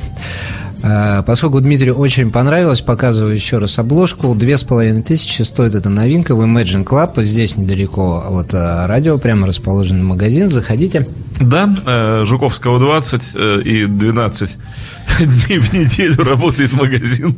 А, 0.84 1.24
Поскольку 1.24 1.60
Дмитрию 1.62 1.96
очень 1.96 2.32
понравилось, 2.32 2.82
показываю 2.82 3.34
еще 3.34 3.58
раз 3.58 3.80
обложку. 3.80 4.36
Две 4.36 4.58
с 4.58 4.64
половиной 4.64 5.02
тысячи 5.02 5.42
стоит 5.42 5.76
эта 5.76 5.90
новинка 5.90 6.36
в 6.36 6.42
Imagine 6.42 6.84
Club. 6.84 7.24
Здесь 7.24 7.58
недалеко 7.58 8.24
от 8.28 8.54
а, 8.54 8.88
радио, 8.88 9.18
прямо 9.18 9.48
расположен 9.48 10.04
магазин. 10.04 10.50
Заходите. 10.50 11.08
Да, 11.40 11.76
э, 11.86 12.24
Жуковского 12.26 12.80
20 12.80 13.22
э, 13.36 13.62
и 13.64 13.86
12 13.86 14.58
дней 15.20 15.60
в 15.60 15.74
неделю 15.74 16.24
работает 16.24 16.74
магазин. 16.74 17.38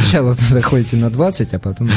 Сначала 0.00 0.32
заходите 0.32 0.96
на 0.96 1.10
20, 1.10 1.54
а 1.54 1.58
потом... 1.58 1.90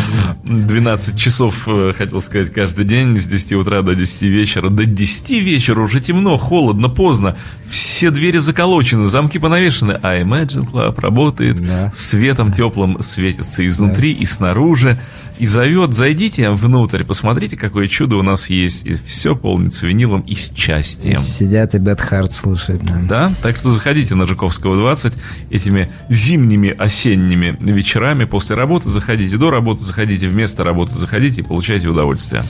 на 0.44 0.68
12 0.68 1.18
часов, 1.18 1.56
э, 1.68 1.94
хотел 1.98 2.22
сказать, 2.22 2.52
каждый 2.52 2.86
день 2.86 3.18
с 3.18 3.26
10 3.26 3.54
утра 3.54 3.82
до 3.82 3.96
10 3.96 4.24
вечера. 4.24 4.70
До 4.70 4.86
10 4.86 5.30
вечера 5.30 5.80
уже 5.80 6.02
темно, 6.02 6.38
холодно, 6.38 6.90
поздно. 6.90 7.38
Все 7.70 8.12
двери 8.12 8.40
заколочены, 8.40 9.08
замки 9.08 9.40
понавешены, 9.40 10.00
а 10.02 10.20
Imagine 10.20 10.70
Club 10.70 10.77
работает, 10.98 11.66
Да. 11.66 11.92
светом 11.94 12.52
теплым 12.52 13.02
светится 13.02 13.68
изнутри 13.68 14.12
и 14.12 14.26
снаружи. 14.26 14.98
И 15.40 15.46
зовет, 15.46 15.94
зайдите 15.94 16.50
внутрь, 16.50 17.04
посмотрите, 17.04 17.58
какое 17.58 17.88
чудо 17.88 18.16
у 18.16 18.24
нас 18.24 18.50
есть. 18.50 18.88
И 18.88 18.96
все 19.06 19.36
полнится 19.36 19.86
винилом 19.86 20.22
и 20.22 20.34
счастьем. 20.34 21.18
Сидят 21.18 21.76
и 21.76 21.78
Бет 21.78 22.02
Харт 22.02 22.34
слушают. 22.34 22.82
да. 22.84 22.96
Да, 23.08 23.32
так 23.44 23.56
что 23.58 23.70
заходите 23.70 24.16
на 24.16 24.26
Жуковского 24.26 24.76
20 24.78 25.14
этими 25.52 25.92
зимними 26.10 26.70
осенними 26.76 27.56
вечерами 27.62 28.26
после 28.26 28.56
работы, 28.56 28.90
заходите 28.90 29.38
до 29.38 29.52
работы, 29.52 29.84
заходите 29.84 30.28
вместо 30.28 30.64
работы, 30.64 30.98
заходите 30.98 31.42
и 31.42 31.44
получайте 31.44 31.88
удовольствие. 31.88 32.44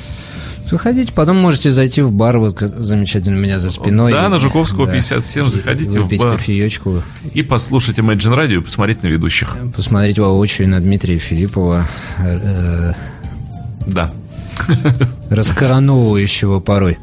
Заходите, 0.69 1.13
потом 1.13 1.37
можете 1.37 1.71
зайти 1.71 2.01
в 2.01 2.11
бар, 2.11 2.37
вот 2.39 2.59
замечательно 2.59 3.37
у 3.37 3.39
меня 3.39 3.57
за 3.57 3.71
спиной. 3.71 4.11
Да, 4.11 4.27
на 4.29 4.39
Жуковского 4.39 4.85
Да. 4.85 4.91
57 4.93 5.45
И- 5.45 5.49
заходите 5.49 5.99
в 5.99 6.03
выпить 6.03 6.19
бар. 6.19 6.35
кофеечку, 6.37 7.01
И 7.33 7.41
послушать 7.41 7.97
Imagine 7.99 8.35
Radio 8.37 8.61
посмотреть 8.61 9.01
на 9.03 9.07
ведущих. 9.07 9.55
посмотреть 9.75 10.19
воочию 10.19 10.67
на 10.69 10.79
Дмитрия 10.81 11.19
Филиппова, 11.19 11.87
э, 12.19 12.93
Да. 13.87 14.11
раскороновывающего 15.29 16.59
порой 16.59 16.97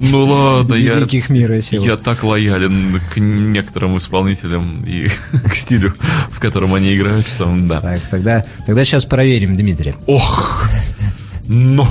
Ну 0.00 0.24
ладно, 0.24 0.74
я, 0.74 1.04
мира 1.28 1.60
сего. 1.60 1.84
я 1.84 1.96
так 1.96 2.22
лоялен 2.22 3.00
к 3.12 3.18
некоторым 3.18 3.96
исполнителям 3.96 4.84
и 4.84 5.08
к 5.48 5.54
стилю, 5.54 5.94
в 6.30 6.38
котором 6.40 6.74
они 6.74 6.94
играют, 6.94 7.26
что 7.26 7.52
да. 7.66 7.80
Так, 7.80 8.00
тогда, 8.10 8.42
тогда 8.66 8.84
сейчас 8.84 9.04
проверим, 9.04 9.54
Дмитрий. 9.54 9.94
Ох, 10.06 10.68
ну, 11.48 11.86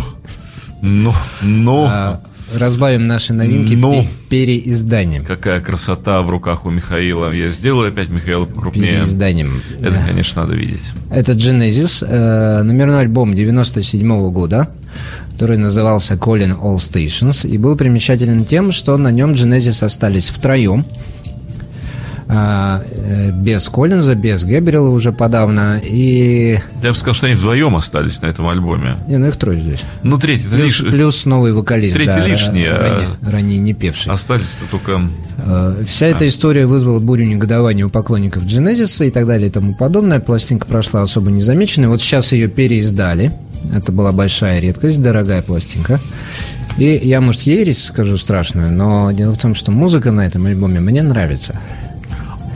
ну, 0.81 1.13
ну. 1.41 1.85
А, 1.89 2.21
разбавим 2.57 3.07
наши 3.07 3.33
новинки 3.33 3.73
Ну. 3.75 3.91
пе- 3.91 4.07
переизданием. 4.29 5.25
Какая 5.25 5.59
красота 5.61 6.21
в 6.21 6.29
руках 6.29 6.65
у 6.65 6.69
Михаила. 6.69 7.31
Я 7.31 7.49
сделаю 7.49 7.89
опять 7.89 8.09
Михаила 8.09 8.45
покрупнее. 8.45 8.91
Переизданием. 8.91 9.61
Это, 9.79 9.91
Да. 9.91 10.03
конечно, 10.07 10.43
надо 10.43 10.55
видеть. 10.55 10.83
Это 11.09 11.33
Genesis, 11.33 12.05
э, 12.07 12.63
номерной 12.63 13.01
альбом 13.01 13.33
97 13.33 14.29
года, 14.31 14.69
который 15.33 15.57
назывался 15.57 16.15
Calling 16.15 16.57
All 16.61 16.77
Stations, 16.77 17.47
и 17.47 17.57
был 17.57 17.75
примечателен 17.75 18.45
тем, 18.45 18.71
что 18.71 18.97
на 18.97 19.11
нем 19.11 19.31
Genesis 19.33 19.83
остались 19.83 20.29
втроем, 20.29 20.85
без 22.29 23.69
Коллинза, 23.69 24.15
без 24.15 24.43
Гэбриэла 24.43 24.89
уже 24.89 25.11
подавно, 25.13 25.79
и... 25.83 26.59
Я 26.83 26.89
бы 26.89 26.95
сказал, 26.95 27.13
что 27.13 27.25
они 27.27 27.35
вдвоем 27.35 27.75
остались 27.75 28.21
на 28.21 28.27
этом 28.27 28.47
альбоме. 28.49 28.97
Не, 29.07 29.17
ну 29.17 29.27
их 29.27 29.37
трое 29.37 29.61
здесь. 29.61 29.83
Ну, 30.03 30.17
третий, 30.19 30.47
Плюс, 30.47 30.79
лишь... 30.79 30.91
плюс 30.91 31.25
новый 31.25 31.53
вокалист. 31.53 31.95
Третий 31.95 32.11
да, 32.11 32.27
лишний, 32.27 32.65
а- 32.65 32.77
Ранее, 32.77 33.09
ранее 33.21 33.59
не 33.59 33.73
певший. 33.73 34.11
Остались-то 34.11 34.65
только... 34.69 35.01
Э, 35.37 35.81
Вся 35.87 36.07
эта 36.07 36.27
история 36.27 36.65
вызвала 36.65 36.99
бурю 36.99 37.25
негодования 37.25 37.85
у 37.85 37.89
поклонников 37.89 38.43
Genesis 38.43 39.07
и 39.07 39.11
так 39.11 39.25
далее 39.25 39.47
и 39.47 39.51
тому 39.51 39.73
подобное. 39.73 40.19
Пластинка 40.19 40.67
прошла 40.67 41.03
особо 41.03 41.31
незамеченной. 41.31 41.87
Вот 41.87 42.01
сейчас 42.01 42.33
ее 42.33 42.47
переиздали. 42.47 43.31
Это 43.73 43.91
была 43.91 44.11
большая 44.11 44.59
редкость, 44.59 45.01
дорогая 45.01 45.41
пластинка. 45.41 45.99
И 46.77 46.99
я, 47.03 47.21
может, 47.21 47.41
ересь 47.41 47.85
скажу 47.85 48.17
страшную, 48.17 48.71
но 48.71 49.11
дело 49.11 49.33
в 49.33 49.37
том, 49.39 49.55
что 49.55 49.71
музыка 49.71 50.11
на 50.11 50.25
этом 50.27 50.45
альбоме 50.45 50.79
мне 50.79 51.01
нравится. 51.01 51.59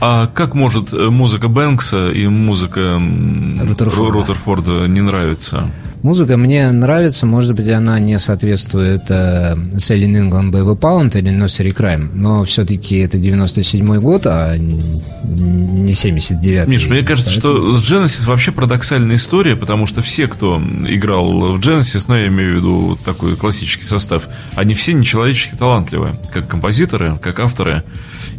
А 0.04 0.26
как 0.26 0.56
может 0.56 0.92
э, 0.92 1.10
музыка 1.10 1.46
Бэнкса 1.46 2.10
и 2.10 2.26
музыка 2.26 2.80
м, 2.80 3.56
Рутерфорда. 3.60 4.02
Ру- 4.02 4.20
Рутерфорда 4.20 4.88
не 4.88 5.00
нравиться? 5.00 5.70
Музыка 6.02 6.36
мне 6.36 6.68
нравится, 6.72 7.24
может 7.24 7.54
быть, 7.54 7.68
она 7.68 8.00
не 8.00 8.18
соответствует 8.18 9.02
э, 9.10 9.54
Selling 9.74 10.28
England 10.28 10.50
Baby 10.50 10.76
Pound 10.76 11.16
или 11.16 11.30
Nursery 11.30 11.72
Crime, 11.72 12.10
но 12.14 12.42
все-таки 12.42 12.96
это 12.96 13.16
97 13.16 14.00
год, 14.00 14.22
а 14.26 14.56
не 14.58 15.92
79 15.92 16.66
Миш, 16.66 16.86
мне 16.88 17.04
кажется, 17.04 17.30
Поэтому... 17.30 17.76
что 17.76 17.76
с 17.76 17.82
Genesis 17.88 18.26
вообще 18.26 18.50
парадоксальная 18.50 19.14
история, 19.14 19.54
потому 19.54 19.86
что 19.86 20.02
все, 20.02 20.26
кто 20.26 20.60
играл 20.88 21.52
в 21.52 21.60
Genesis, 21.60 22.06
ну, 22.08 22.16
я 22.16 22.26
имею 22.26 22.54
в 22.54 22.56
виду 22.56 22.98
такой 23.04 23.36
классический 23.36 23.84
состав, 23.84 24.26
они 24.56 24.74
все 24.74 24.94
нечеловечески 24.94 25.54
талантливые, 25.54 26.14
как 26.34 26.48
композиторы, 26.48 27.16
как 27.22 27.38
авторы. 27.38 27.84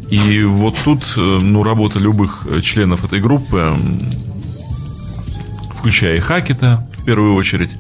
И 0.09 0.43
вот 0.43 0.75
тут, 0.83 1.03
э, 1.17 1.19
ну, 1.19 1.63
работа 1.63 1.99
любых 1.99 2.45
членов 2.61 3.03
этой 3.05 3.19
группы, 3.19 3.73
включая 5.77 6.17
и 6.17 6.19
Хакета, 6.19 6.85
в 6.97 7.05
первую 7.05 7.35
очередь, 7.35 7.71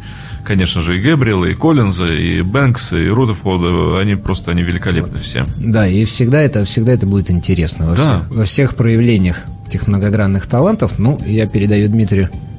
конечно 0.43 0.81
же, 0.81 0.97
и 0.97 1.01
Гэбриэла, 1.01 1.45
и 1.45 1.53
Коллинза, 1.53 2.13
и 2.13 2.41
Бэнкса, 2.41 2.97
и 2.97 3.07
Рутофорда, 3.07 3.99
они 3.99 4.15
просто, 4.15 4.51
они 4.51 4.61
великолепны 4.63 5.19
все. 5.19 5.45
Да, 5.57 5.87
и 5.87 6.05
всегда 6.05 6.41
это, 6.41 6.65
всегда 6.65 6.93
это 6.93 7.05
будет 7.05 7.31
интересно 7.31 7.87
во, 7.87 7.95
да. 7.95 8.01
всех, 8.01 8.37
во 8.37 8.43
всех 8.45 8.75
проявлениях 8.75 9.41
этих 9.67 9.87
многогранных 9.87 10.47
талантов. 10.47 10.99
Ну, 10.99 11.19
я 11.25 11.47
передаю 11.47 11.87
Дмитрию 11.87 12.29
Э, 12.29 12.52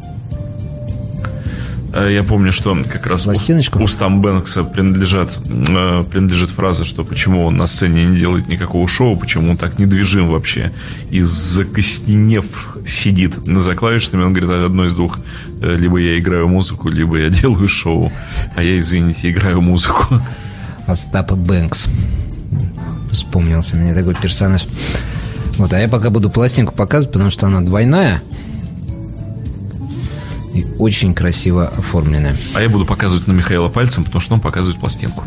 я 2.02 2.24
помню, 2.24 2.52
что 2.52 2.76
как 2.90 3.06
раз 3.06 3.22
Пластиночку? 3.22 3.82
устам 3.82 4.20
Бэнкса 4.20 4.64
принадлежат, 4.64 5.38
э, 5.46 6.02
принадлежит 6.10 6.50
фраза, 6.50 6.84
что 6.84 7.04
почему 7.04 7.44
он 7.44 7.56
на 7.56 7.66
сцене 7.66 8.04
не 8.06 8.16
делает 8.16 8.48
никакого 8.48 8.88
шоу, 8.88 9.16
почему 9.16 9.50
он 9.50 9.56
так 9.56 9.78
недвижим 9.78 10.28
вообще 10.28 10.72
и 11.10 11.22
закостенев 11.22 12.46
сидит 12.86 13.34
за 13.44 13.74
клавишами. 13.74 14.24
Он 14.24 14.32
говорит, 14.32 14.50
одно 14.50 14.86
из 14.86 14.94
двух. 14.94 15.18
Э, 15.62 15.76
либо 15.76 15.98
я 15.98 16.18
играю 16.18 16.48
музыку, 16.48 16.88
либо 16.88 17.18
я 17.18 17.28
делаю 17.30 17.68
шоу. 17.68 18.12
А 18.56 18.62
я, 18.62 18.78
извините, 18.78 19.30
играю 19.30 19.60
музыку. 19.60 20.20
Остап 20.86 21.32
Бэнкс. 21.32 21.88
Вспомнился 23.12 23.76
мне 23.76 23.94
такой 23.94 24.14
персонаж. 24.14 24.66
Вот, 25.58 25.72
а 25.72 25.78
я 25.78 25.88
пока 25.88 26.10
буду 26.10 26.30
пластинку 26.30 26.74
показывать, 26.74 27.12
потому 27.12 27.30
что 27.30 27.46
она 27.46 27.60
двойная 27.60 28.20
очень 30.84 31.14
красиво 31.14 31.68
оформленная. 31.68 32.36
А 32.52 32.60
я 32.60 32.68
буду 32.68 32.84
показывать 32.84 33.26
на 33.26 33.32
Михаила 33.32 33.70
пальцем, 33.70 34.04
потому 34.04 34.20
что 34.20 34.34
он 34.34 34.40
показывает 34.40 34.78
пластинку. 34.78 35.24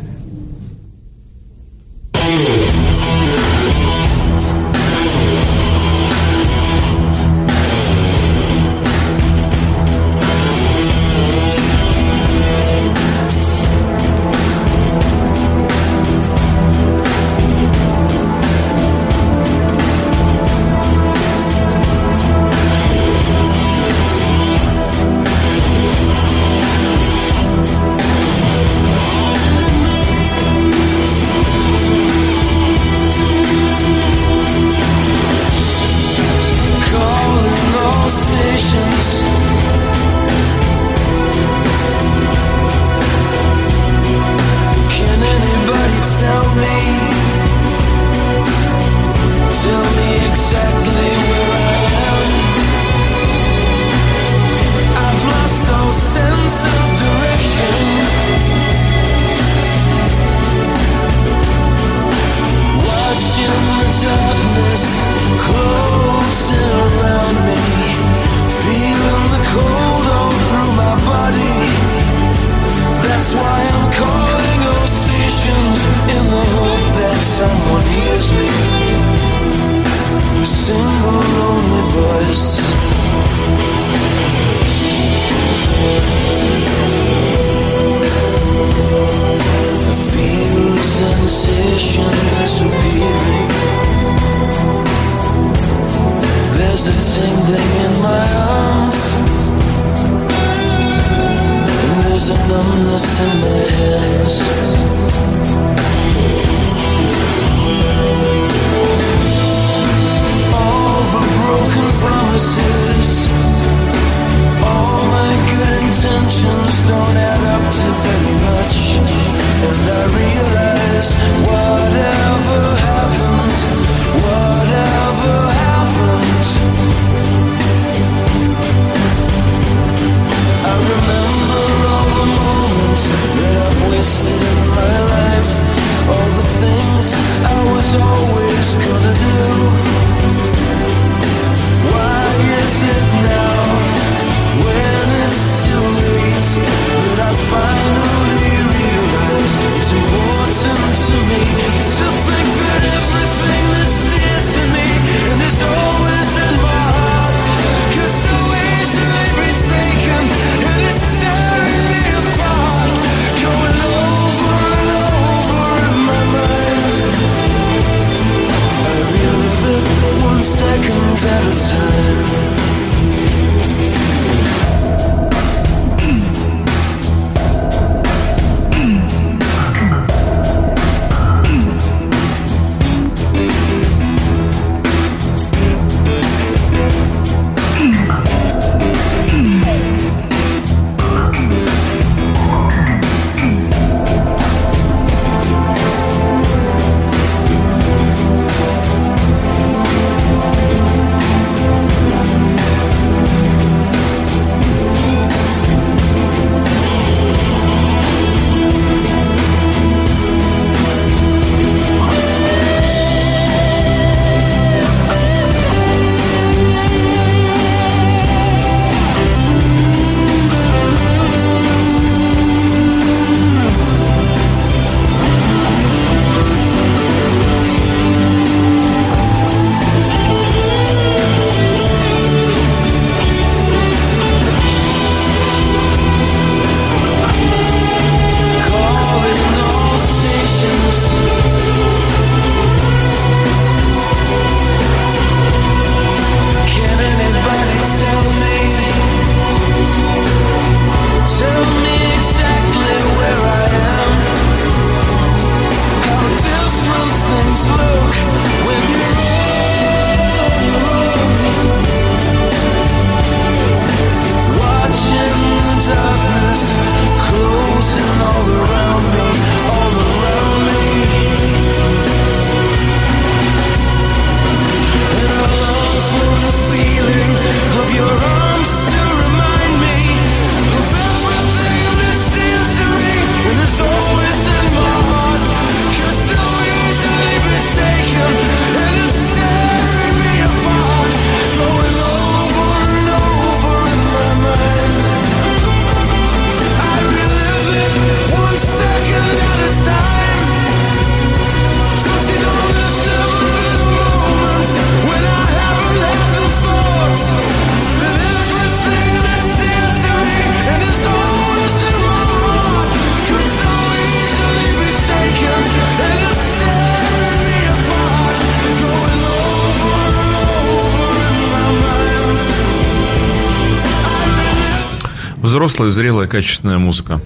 Взрослая, 325.78 325.90
зрелая, 325.92 326.28
качественная 326.28 326.80
музыка. 326.80 327.22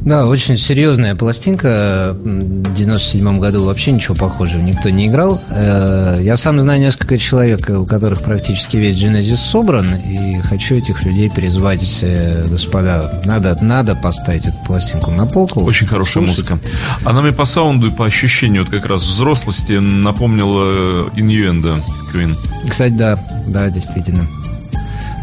Да, 0.00 0.26
очень 0.26 0.56
серьезная 0.56 1.14
пластинка. 1.14 2.16
В 2.20 2.74
97 2.74 3.38
году 3.38 3.64
вообще 3.64 3.92
ничего 3.92 4.16
похожего 4.16 4.60
никто 4.60 4.90
не 4.90 5.06
играл. 5.06 5.40
Э, 5.50 6.18
Я 6.20 6.36
сам 6.36 6.58
знаю 6.58 6.80
несколько 6.80 7.18
человек, 7.18 7.68
у 7.70 7.86
которых 7.86 8.22
практически 8.22 8.76
весь 8.78 8.96
Genesis 8.96 9.36
собран, 9.36 9.94
и 9.94 10.40
хочу 10.42 10.74
этих 10.74 11.04
людей 11.04 11.30
призвать, 11.30 11.98
э, 12.02 12.44
господа, 12.48 13.22
надо, 13.24 13.56
надо 13.62 13.94
поставить 13.94 14.46
эту 14.46 14.56
пластинку 14.66 15.12
на 15.12 15.26
полку. 15.26 15.62
Очень 15.62 15.86
хорошая 15.86 16.24
слушать. 16.26 16.50
музыка. 16.50 16.58
Она 17.04 17.20
мне 17.22 17.30
по 17.32 17.44
саунду 17.44 17.86
и 17.86 17.90
по 17.90 18.04
ощущению 18.06 18.64
вот 18.64 18.72
как 18.72 18.86
раз 18.86 19.02
взрослости 19.04 19.74
напомнила 19.74 21.08
Иньюэнда 21.16 21.76
Квин. 22.10 22.36
Кстати, 22.68 22.92
да, 22.92 23.18
да, 23.46 23.70
действительно, 23.70 24.26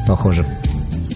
похоже. 0.08 0.46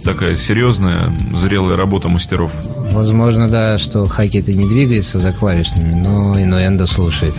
Такая 0.03 0.35
серьезная, 0.35 1.11
зрелая 1.33 1.77
работа 1.77 2.09
мастеров. 2.09 2.51
Возможно, 2.91 3.49
да, 3.49 3.77
что 3.77 4.05
Хаки-то 4.05 4.51
не 4.53 4.67
двигается 4.67 5.19
за 5.19 5.31
клавишными, 5.31 5.93
но 5.93 6.39
Инуэнда 6.39 6.85
слушает. 6.85 7.35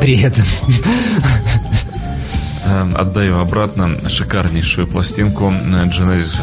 При 0.00 0.20
этом. 0.20 0.44
Э, 2.64 2.90
Отдаю 2.96 3.38
обратно 3.38 3.94
шикарнейшую 4.08 4.88
пластинку 4.88 5.52
э, 5.52 5.84
Genesis. 5.84 6.42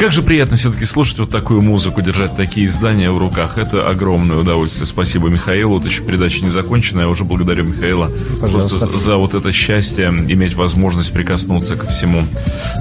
Как 0.00 0.12
же 0.12 0.22
приятно 0.22 0.56
все-таки 0.56 0.86
слушать 0.86 1.18
вот 1.18 1.28
такую 1.28 1.60
музыку, 1.60 2.00
держать 2.00 2.34
такие 2.34 2.66
издания 2.66 3.10
в 3.10 3.18
руках. 3.18 3.58
Это 3.58 3.86
огромное 3.86 4.38
удовольствие. 4.38 4.86
Спасибо 4.86 5.28
Михаилу. 5.28 5.74
Вот 5.74 5.84
еще 5.84 6.02
передача 6.02 6.42
не 6.42 6.48
закончена. 6.48 7.02
Я 7.02 7.08
уже 7.10 7.24
благодарю 7.24 7.64
Михаила 7.64 8.10
Пожалуйста. 8.40 8.78
просто 8.78 8.98
за, 8.98 9.16
вот 9.16 9.34
это 9.34 9.52
счастье, 9.52 10.06
иметь 10.06 10.54
возможность 10.54 11.12
прикоснуться 11.12 11.76
ко 11.76 11.86
всему 11.86 12.24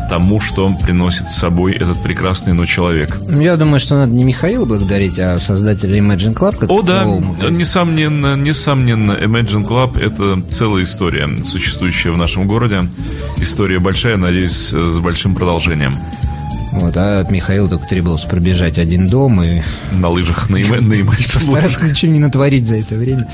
тому, 0.09 0.39
что 0.39 0.73
приносит 0.81 1.27
с 1.27 1.35
собой 1.35 1.73
этот 1.73 2.01
прекрасный, 2.01 2.53
но 2.53 2.65
человек. 2.65 3.17
Я 3.27 3.57
думаю, 3.57 3.81
что 3.81 3.95
надо 3.95 4.13
не 4.13 4.23
Михаила 4.23 4.63
благодарить, 4.63 5.19
а 5.19 5.37
создателя 5.39 5.99
Imagine 5.99 6.33
Club. 6.33 6.55
как 6.55 6.69
О, 6.69 6.81
да, 6.83 7.03
несомненно, 7.49 8.37
несомненно, 8.37 9.11
Imagine 9.11 9.67
Club– 9.67 9.99
это 10.01 10.41
целая 10.49 10.85
история, 10.85 11.29
существующая 11.43 12.11
в 12.11 12.17
нашем 12.17 12.47
городе. 12.47 12.87
История 13.39 13.79
большая, 13.79 14.15
надеюсь, 14.15 14.69
с 14.71 14.99
большим 14.99 15.35
продолжением. 15.35 15.93
Вот, 16.71 16.95
а 16.97 17.21
от 17.21 17.31
Михаила 17.31 17.67
только 17.67 17.87
требовалось 17.87 18.23
пробежать 18.23 18.77
один 18.77 19.07
дом 19.07 19.41
и 19.41 19.61
На 19.91 20.09
лыжах 20.09 20.49
на, 20.49 20.57
Ямальских 20.57 21.33
постараться 21.33 21.85
ничего 21.85 22.11
не 22.11 22.19
натворить 22.19 22.67
за 22.67 22.77
это 22.77 22.95
время. 22.95 23.27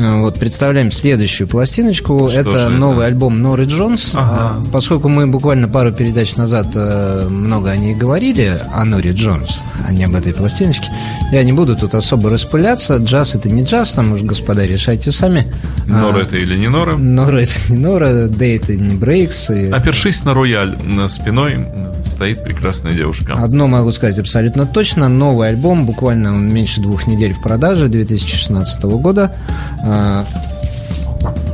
А, 0.00 0.20
Вот, 0.20 0.38
представляем 0.38 0.90
следующую 0.90 1.48
пластиночку. 1.48 2.28
Что 2.30 2.40
это 2.40 2.50
же 2.50 2.56
это? 2.56 2.68
новый 2.70 3.06
альбом 3.06 3.40
Норы 3.42 3.64
Джонс. 3.64 4.10
Ага. 4.14 4.56
А, 4.58 4.62
Поскольку 4.72 5.08
мы 5.08 5.26
буквально 5.26 5.68
пару 5.68 5.92
передач 5.92 6.36
назад 6.36 6.68
э, 6.74 7.26
много 7.28 7.70
о 7.70 7.76
ней 7.76 7.94
говорили, 7.94 8.60
о 8.72 8.84
Норе 8.84 9.12
Джонс, 9.12 9.60
а 9.86 9.92
не 9.92 10.04
об 10.04 10.14
этой 10.14 10.32
пластиночке, 10.34 10.86
я 11.32 11.42
не 11.44 11.52
буду 11.52 11.76
тут 11.76 11.94
особо 11.94 12.30
распыляться. 12.30 12.96
Джаз 12.98 13.34
это 13.34 13.48
не 13.48 13.62
джаз, 13.64 13.92
там 13.92 14.12
уж, 14.12 14.22
господа, 14.22 14.66
решайте 14.66 15.12
сами. 15.12 15.50
Нора 15.86 16.18
А, 16.18 16.22
это 16.22 16.38
или 16.38 16.56
не 16.56 16.68
Нора? 16.68 16.96
Нора 16.96 17.42
это 17.42 17.52
не 17.68 17.76
Нора, 17.78 18.26
Дэй 18.26 18.56
это 18.56 18.74
не 18.74 18.94
Брейкс. 18.96 19.50
и- 19.50 19.70
Опершись 19.70 20.24
на 20.24 20.32
рояль 20.34 20.76
на 20.82 21.08
спиной, 21.08 21.66
стоит 22.04 22.42
прекрасная 22.42 22.92
девушка. 22.92 23.32
Одно 23.36 23.66
могу 23.66 23.90
сказать 23.92 24.18
абсолютно 24.18 24.66
точно. 24.66 25.08
Новый 25.08 25.48
альбом, 25.50 25.84
буквально 25.86 26.32
он 26.34 26.48
меньше 26.52 26.80
двух 26.80 27.06
недель 27.06 27.32
в 27.34 27.42
продаже, 27.42 27.88
2016 27.88 28.96
года. 28.98 29.32
А, 29.82 30.26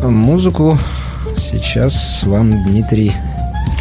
музыку 0.03 0.79
сейчас 1.37 2.23
вам 2.25 2.65
Дмитрий 2.67 3.13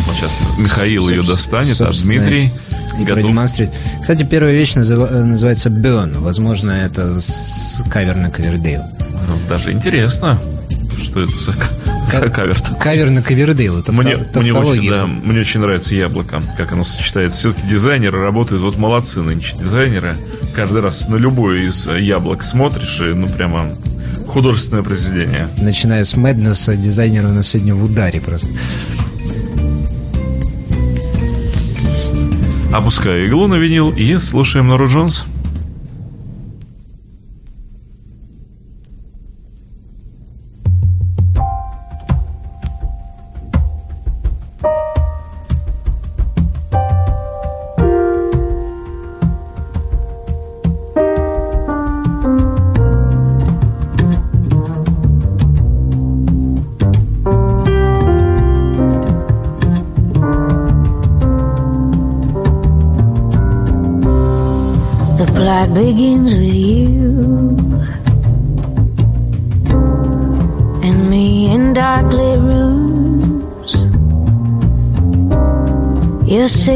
Вот 0.06 0.16
сейчас 0.16 0.40
Михаил 0.58 1.10
ее 1.10 1.24
достанет, 1.24 1.80
а 1.82 1.92
Дмитрий 1.92 2.52
и 3.00 3.04
готов. 3.04 3.22
продемонстрирует. 3.24 3.76
Кстати, 4.02 4.24
первая 4.24 4.54
вещь 4.54 4.76
э, 4.76 4.80
называется 4.80 5.70
Burn. 5.70 6.18
Возможно, 6.20 6.72
это 6.72 7.20
с 7.22 7.84
кавер 7.90 8.16
на 8.16 8.30
Кавердейл. 8.30 8.84
Ну, 9.28 9.36
Даже 9.48 9.72
интересно, 9.72 10.40
что 11.02 11.22
это 11.22 11.32
за, 11.38 11.54
кавер 12.30 12.62
Кавер 12.80 13.10
на 13.10 13.22
Кавердейл. 13.22 13.80
Это 13.80 13.92
Мне, 13.92 14.18
мне, 14.36 14.54
очень, 14.54 14.90
да, 14.90 15.06
мне 15.06 15.42
очень 15.42 15.60
нравится 15.60 15.96
яблоко, 15.96 16.42
как 16.58 16.74
оно 16.74 16.84
сочетается. 16.84 17.38
Все-таки 17.38 17.68
дизайнеры 17.68 18.22
работают, 18.22 18.62
вот 18.62 18.78
молодцы 18.78 19.22
нынче 19.22 19.56
дизайнеры. 19.58 20.16
Каждый 20.56 20.82
раз 20.82 21.08
на 21.08 21.16
любое 21.16 21.68
из 21.68 21.88
яблок 21.88 22.44
смотришь, 22.44 23.00
и 23.02 23.14
ну 23.14 23.28
прямо 23.28 23.70
художественное 24.30 24.84
произведение. 24.84 25.50
Начиная 25.58 26.04
с 26.04 26.16
Мэднесса, 26.16 26.78
дизайнер 26.78 27.26
у 27.26 27.30
нас 27.30 27.50
сегодня 27.50 27.76
в 27.76 27.84
ударе 27.84 28.22
просто. 28.22 28.48
Опускаю 32.72 33.26
иглу 33.26 33.48
на 33.48 33.56
винил 33.56 33.92
и 33.92 34.18
слушаем 34.18 34.68
Нору 34.68 34.88
Джонс. 34.88 35.26
The 35.26 35.39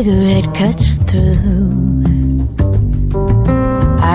cigarette 0.04 0.54
cuts 0.54 0.97
through. 1.10 2.04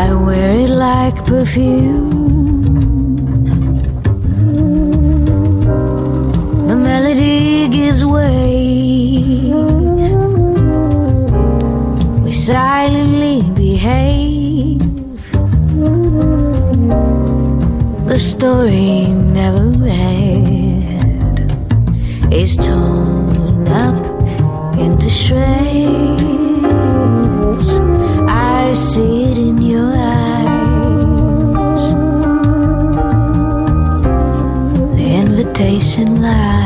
I 0.01 0.13
wear 0.13 0.51
it 0.65 0.69
like 0.69 1.17
perfume. 1.25 2.61
The 6.69 6.77
melody 6.77 7.69
gives 7.69 8.05
way. 8.05 9.51
We 12.23 12.33
silently 12.33 13.41
behave. 13.55 14.83
The 18.11 18.19
story 18.19 19.07
never 19.39 19.65
read 19.89 21.51
is 22.31 22.59
up 22.59 23.08
into 24.81 25.11
shreds. 25.11 25.69
I 28.29 28.73
see 28.73 29.25
it 29.31 29.39
in 29.39 29.61
your 29.63 29.93
eyes. 29.95 31.85
The 34.97 35.09
invitation 35.25 36.23
lies, 36.23 36.58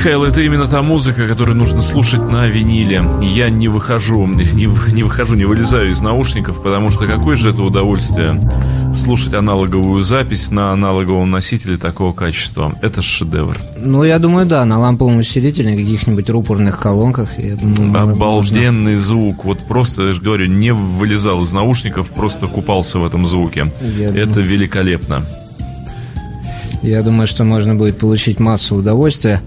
Михаил, 0.00 0.24
это 0.24 0.40
именно 0.40 0.66
та 0.66 0.80
музыка, 0.80 1.28
которую 1.28 1.58
нужно 1.58 1.82
слушать 1.82 2.22
на 2.30 2.46
виниле. 2.46 3.04
Я 3.20 3.50
не 3.50 3.68
выхожу, 3.68 4.26
не, 4.26 4.44
не 4.94 5.02
выхожу, 5.02 5.34
не 5.34 5.44
вылезаю 5.44 5.90
из 5.90 6.00
наушников, 6.00 6.62
потому 6.62 6.90
что 6.90 7.06
какое 7.06 7.36
же 7.36 7.50
это 7.50 7.60
удовольствие 7.62 8.40
слушать 8.96 9.34
аналоговую 9.34 10.00
запись 10.02 10.50
на 10.50 10.72
аналоговом 10.72 11.30
носителе 11.30 11.76
такого 11.76 12.14
качества. 12.14 12.72
Это 12.80 13.02
шедевр. 13.02 13.58
Ну, 13.76 14.02
я 14.02 14.18
думаю, 14.18 14.46
да, 14.46 14.64
на 14.64 14.78
ламповом 14.78 15.18
усилителе, 15.18 15.72
на 15.72 15.76
каких-нибудь 15.76 16.30
рупорных 16.30 16.78
колонках. 16.80 17.38
Я 17.38 17.56
думаю, 17.56 17.82
можно- 17.90 18.12
Обалденный 18.12 18.96
звук. 18.96 19.44
Вот 19.44 19.58
просто, 19.58 20.04
я 20.08 20.14
же 20.14 20.22
говорю, 20.22 20.46
не 20.46 20.72
вылезал 20.72 21.42
из 21.42 21.52
наушников, 21.52 22.08
просто 22.08 22.46
купался 22.46 22.98
в 22.98 23.04
этом 23.04 23.26
звуке. 23.26 23.70
Я 23.98 24.08
это 24.08 24.24
думаю. 24.24 24.46
великолепно. 24.46 25.20
Я 26.80 27.02
думаю, 27.02 27.26
что 27.26 27.44
можно 27.44 27.74
будет 27.74 27.98
получить 27.98 28.40
массу 28.40 28.76
удовольствия 28.76 29.42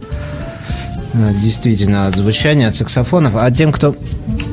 действительно 1.14 2.08
от 2.08 2.16
звучания, 2.16 2.68
от 2.68 2.76
саксофонов. 2.76 3.34
А 3.36 3.50
тем, 3.52 3.72
кто... 3.72 3.96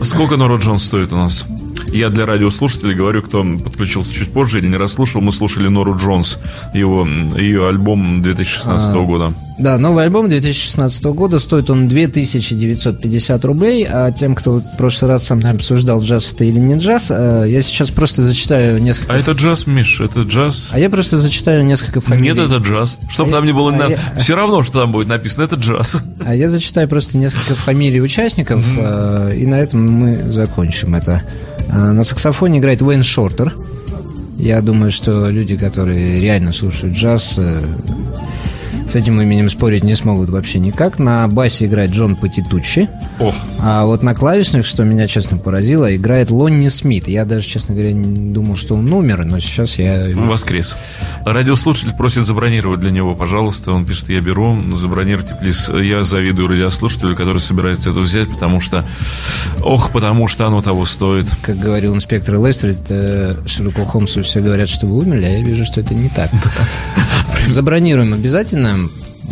Сколько 0.02 0.36
Нора 0.36 0.56
Джонс 0.56 0.84
стоит 0.84 1.12
у 1.12 1.16
нас? 1.16 1.44
Я 1.92 2.08
для 2.08 2.24
радиослушателей 2.26 2.94
говорю, 2.94 3.22
кто 3.22 3.42
подключился 3.64 4.12
чуть 4.14 4.30
позже 4.32 4.58
или 4.58 4.68
не 4.68 4.76
расслушал, 4.76 5.20
мы 5.20 5.32
слушали 5.32 5.68
Нору 5.68 5.96
Джонс, 5.96 6.38
его, 6.72 7.06
ее 7.36 7.68
альбом 7.68 8.22
2016 8.22 8.94
А. 8.94 8.98
года. 9.00 9.32
Да, 9.58 9.76
новый 9.76 10.04
альбом 10.04 10.28
2016 10.28 11.04
года, 11.06 11.38
стоит 11.38 11.68
он 11.68 11.86
2950 11.86 13.44
рублей, 13.44 13.86
а 13.90 14.10
тем, 14.12 14.34
кто 14.34 14.60
в 14.60 14.76
прошлый 14.78 15.10
раз 15.10 15.26
со 15.26 15.34
мной 15.34 15.50
обсуждал, 15.52 16.00
джаз 16.00 16.32
это 16.32 16.44
или 16.44 16.58
не 16.58 16.74
джаз, 16.78 17.08
э, 17.10 17.44
я 17.48 17.60
сейчас 17.60 17.90
просто 17.90 18.22
зачитаю 18.22 18.80
несколько... 18.80 19.12
А 19.12 19.18
это 19.18 19.32
джаз, 19.32 19.66
Миш, 19.66 20.00
это 20.00 20.22
джаз. 20.22 20.70
А 20.72 20.78
я 20.78 20.88
просто 20.88 21.18
зачитаю 21.18 21.64
несколько 21.64 22.00
фамилий. 22.00 22.32
Нет, 22.34 22.38
это 22.38 22.56
джаз. 22.58 22.96
Чтобы 23.10 23.30
А 23.30 23.32
там 23.34 23.44
я- 23.44 23.46
не 23.48 23.52
было... 23.52 23.70
а 23.74 23.76
на- 23.76 23.86
я- 23.88 23.98
Все 24.18 24.34
равно, 24.34 24.62
что 24.62 24.80
там 24.80 24.92
будет 24.92 25.08
написано, 25.08 25.44
это 25.44 25.56
джаз. 25.56 25.96
А 26.24 26.34
я 26.34 26.48
зачитаю 26.48 26.88
просто 26.88 27.18
несколько 27.18 27.54
фамилий 27.54 28.00
участников, 28.00 28.64
э, 28.78 29.32
и 29.36 29.44
на 29.46 29.56
этом 29.56 29.84
мы 29.90 30.16
закончим 30.16 30.94
это. 30.94 31.22
Э, 31.70 31.92
На 31.92 32.04
саксофоне 32.04 32.58
играет 32.58 32.82
Уэйн 32.82 33.02
Шортер. 33.02 33.54
Я 34.36 34.60
думаю, 34.62 34.90
что 34.90 35.28
люди, 35.28 35.56
которые 35.56 36.20
реально 36.20 36.52
слушают 36.52 36.96
джаз, 36.96 37.34
э, 37.38 37.60
с 38.90 38.96
этим 38.96 39.20
именем 39.20 39.48
спорить 39.48 39.84
не 39.84 39.94
смогут 39.94 40.30
вообще 40.30 40.58
никак. 40.58 40.98
На 40.98 41.28
басе 41.28 41.66
играет 41.66 41.90
Джон 41.90 42.16
Патитуччи. 42.16 42.88
О, 43.20 43.32
А 43.60 43.84
вот 43.84 44.02
на 44.02 44.16
клавишных, 44.16 44.66
что 44.66 44.82
меня, 44.82 45.06
честно, 45.06 45.36
поразило, 45.36 45.94
играет 45.94 46.32
Лонни 46.32 46.66
Смит. 46.66 47.06
Я 47.06 47.24
даже, 47.24 47.46
честно 47.46 47.76
говоря, 47.76 47.92
не 47.92 48.32
думал, 48.32 48.56
что 48.56 48.74
он 48.74 48.92
умер, 48.92 49.24
но 49.26 49.38
сейчас 49.38 49.78
я... 49.78 50.10
воскрес. 50.14 50.76
Радиослушатель 51.24 51.92
просит 51.92 52.26
забронировать 52.26 52.80
для 52.80 52.90
него, 52.90 53.14
пожалуйста. 53.14 53.70
Он 53.70 53.86
пишет, 53.86 54.08
я 54.08 54.20
беру, 54.20 54.58
забронируйте, 54.74 55.36
плиз. 55.40 55.68
Я 55.68 56.02
завидую 56.02 56.48
радиослушателю, 56.48 57.14
который 57.14 57.40
собирается 57.40 57.90
это 57.90 58.00
взять, 58.00 58.28
потому 58.28 58.60
что... 58.60 58.84
Ох, 59.62 59.92
потому 59.92 60.26
что 60.26 60.48
оно 60.48 60.62
того 60.62 60.84
стоит. 60.84 61.26
Как 61.42 61.56
говорил 61.58 61.94
инспектор 61.94 62.44
Лестер, 62.44 62.70
это 62.70 63.36
Шерлоку 63.46 63.84
Холмсу 63.84 64.24
все 64.24 64.40
говорят, 64.40 64.68
что 64.68 64.86
вы 64.86 64.98
умерли, 64.98 65.26
а 65.26 65.30
я 65.30 65.42
вижу, 65.42 65.64
что 65.64 65.80
это 65.80 65.94
не 65.94 66.08
так. 66.08 66.32
Забронируем 67.46 68.14
обязательно. 68.14 68.79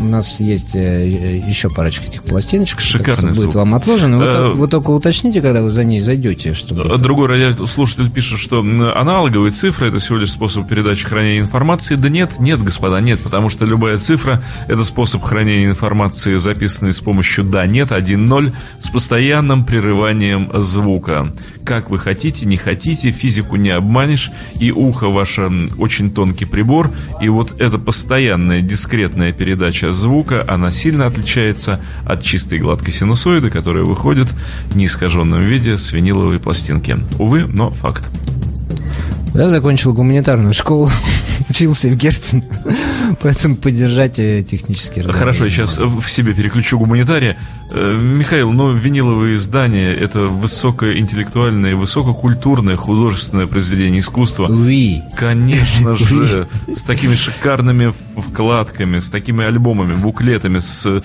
У 0.00 0.04
нас 0.04 0.38
есть 0.38 0.76
э, 0.76 1.38
еще 1.44 1.70
парочка 1.70 2.04
этих 2.06 2.22
пластиночек. 2.22 2.78
Шикарный 2.78 3.32
звук. 3.32 3.46
будет 3.46 3.54
вам 3.56 3.74
отложено. 3.74 4.18
Вы, 4.18 4.24
Э, 4.24 4.26
то- 4.34 4.52
вы 4.54 4.68
только 4.68 4.90
уточните, 4.90 5.42
когда 5.42 5.60
вы 5.60 5.70
за 5.70 5.82
ней 5.82 5.98
зайдете, 5.98 6.54
чтобы... 6.54 6.84
Другой 6.98 7.26
радиослушатель 7.26 8.08
пишет, 8.08 8.38
что 8.38 8.60
аналоговые 8.60 9.50
цифры 9.50 9.88
это 9.88 9.98
всего 9.98 10.18
лишь 10.18 10.30
способ 10.30 10.68
передачи 10.68 11.04
хранения 11.04 11.40
информации. 11.40 11.96
Да 11.96 12.08
нет, 12.08 12.30
нет, 12.38 12.62
господа, 12.62 13.00
нет, 13.00 13.18
потому 13.20 13.48
что 13.50 13.64
любая 13.64 13.98
цифра 13.98 14.40
это 14.68 14.84
способ 14.84 15.24
хранения 15.24 15.66
информации, 15.66 16.36
записанный 16.36 16.92
с 16.92 17.00
помощью 17.00 17.42
да, 17.42 17.66
нет, 17.66 17.90
1-0, 17.90 18.52
с 18.80 18.88
постоянным 18.90 19.64
прерыванием 19.64 20.48
звука. 20.62 21.32
Как 21.64 21.90
вы 21.90 21.98
хотите, 21.98 22.46
не 22.46 22.56
хотите, 22.56 23.10
физику 23.10 23.56
не 23.56 23.70
обманешь, 23.70 24.30
и 24.58 24.70
ухо 24.72 25.08
ваше 25.08 25.50
очень 25.78 26.10
тонкий 26.10 26.44
прибор, 26.44 26.90
и 27.20 27.28
вот 27.28 27.60
эта 27.60 27.78
постоянная 27.78 28.62
дискретная 28.62 29.32
передача 29.32 29.92
звука, 29.92 30.44
она 30.48 30.70
сильно 30.70 31.06
отличается 31.06 31.80
от 32.06 32.22
чистой 32.22 32.58
гладкой 32.58 32.92
синусоиды, 32.92 33.50
которая 33.50 33.84
выходит 33.84 34.28
в 34.70 34.76
неискаженном 34.76 35.42
виде 35.42 35.76
с 35.76 35.92
виниловой 35.92 36.40
пластинки. 36.40 36.98
Увы, 37.18 37.44
но 37.46 37.70
факт. 37.70 38.04
Я 39.38 39.48
закончил 39.48 39.92
гуманитарную 39.92 40.52
школу, 40.52 40.90
учился 41.48 41.88
в 41.88 41.94
Герцен, 41.94 42.42
поэтому 43.22 43.54
поддержать 43.54 44.18
э, 44.18 44.42
технические 44.42 45.04
разговоры 45.04 45.18
Хорошо, 45.18 45.44
я 45.44 45.50
сейчас 45.50 45.78
в 45.78 46.08
себе 46.08 46.34
переключу 46.34 46.76
гуманитария. 46.76 47.36
Э, 47.70 47.96
Михаил, 48.00 48.50
ну, 48.50 48.72
виниловые 48.72 49.36
издания– 49.36 49.92
это 50.00 50.22
высокоинтеллектуальное, 50.22 51.76
высококультурное 51.76 52.74
художественное 52.74 53.46
произведение 53.46 54.00
искусства. 54.00 54.48
Луи. 54.48 55.02
Конечно 55.16 55.94
же, 55.94 56.48
с 56.74 56.82
такими 56.82 57.14
шикарными 57.14 57.92
вкладками, 58.16 58.98
с 58.98 59.08
такими 59.08 59.44
альбомами, 59.44 59.94
буклетами, 59.94 60.58
с... 60.58 61.02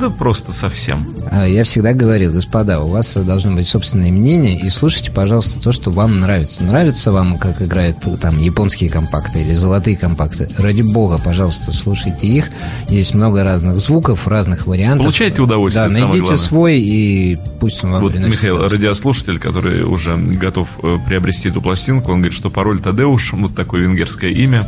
Да 0.00 0.10
просто 0.10 0.52
совсем. 0.52 1.12
А, 1.30 1.46
Я 1.46 1.64
всегда 1.64 1.92
говорил, 1.92 2.32
господа, 2.32 2.80
у 2.80 2.86
вас 2.86 3.16
должно 3.16 3.56
быть 3.56 3.66
собственное 3.66 4.12
мнение, 4.12 4.58
и 4.58 4.68
слушайте, 4.68 5.10
пожалуйста, 5.10 5.60
то, 5.60 5.72
что 5.72 5.90
вам 5.90 6.20
нравится. 6.20 6.62
Нравится 6.62 7.10
вам, 7.10 7.31
как 7.38 7.60
играют 7.62 7.96
там 8.20 8.38
японские 8.38 8.90
компакты 8.90 9.42
или 9.42 9.54
золотые 9.54 9.96
компакты? 9.96 10.48
Ради 10.58 10.82
бога, 10.82 11.18
пожалуйста, 11.22 11.72
слушайте 11.72 12.26
их. 12.26 12.50
Есть 12.88 13.14
много 13.14 13.44
разных 13.44 13.76
звуков, 13.76 14.26
разных 14.28 14.66
вариантов. 14.66 15.02
Получайте 15.04 15.42
удовольствие, 15.42 15.88
Да, 15.88 15.98
найдите 16.06 16.36
свой, 16.36 16.80
и 16.80 17.38
пусть 17.60 17.82
он 17.84 17.92
вам 17.92 18.02
Вот 18.02 18.14
Михаил, 18.14 18.54
удовольствие. 18.56 18.68
радиослушатель, 18.88 19.38
который 19.38 19.82
уже 19.84 20.16
готов 20.16 20.68
э, 20.82 20.98
приобрести 21.06 21.48
эту 21.48 21.60
пластинку, 21.62 22.12
он 22.12 22.18
говорит, 22.18 22.34
что 22.36 22.50
пароль 22.50 22.80
Тадеуш, 22.80 23.32
вот 23.32 23.54
такое 23.54 23.82
венгерское 23.82 24.30
имя, 24.30 24.64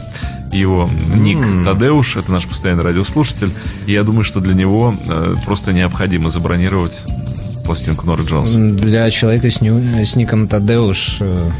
его 0.52 0.88
ник 1.14 1.38
Тадеуш, 1.64 2.16
это 2.16 2.30
наш 2.30 2.46
постоянный 2.46 2.84
радиослушатель, 2.84 3.50
и 3.86 3.92
я 3.92 4.02
думаю, 4.04 4.24
что 4.24 4.40
для 4.40 4.54
него 4.54 4.94
э, 5.08 5.34
просто 5.44 5.72
необходимо 5.72 6.30
забронировать 6.30 7.00
пластинку 7.64 8.06
Норы 8.06 8.22
Джонс? 8.24 8.52
Для 8.52 9.10
человека 9.10 9.50
с, 9.50 9.60
ню- 9.60 9.80
с 10.04 10.16
ником 10.16 10.46
Тадеуш 10.48 11.16
э, 11.20 11.50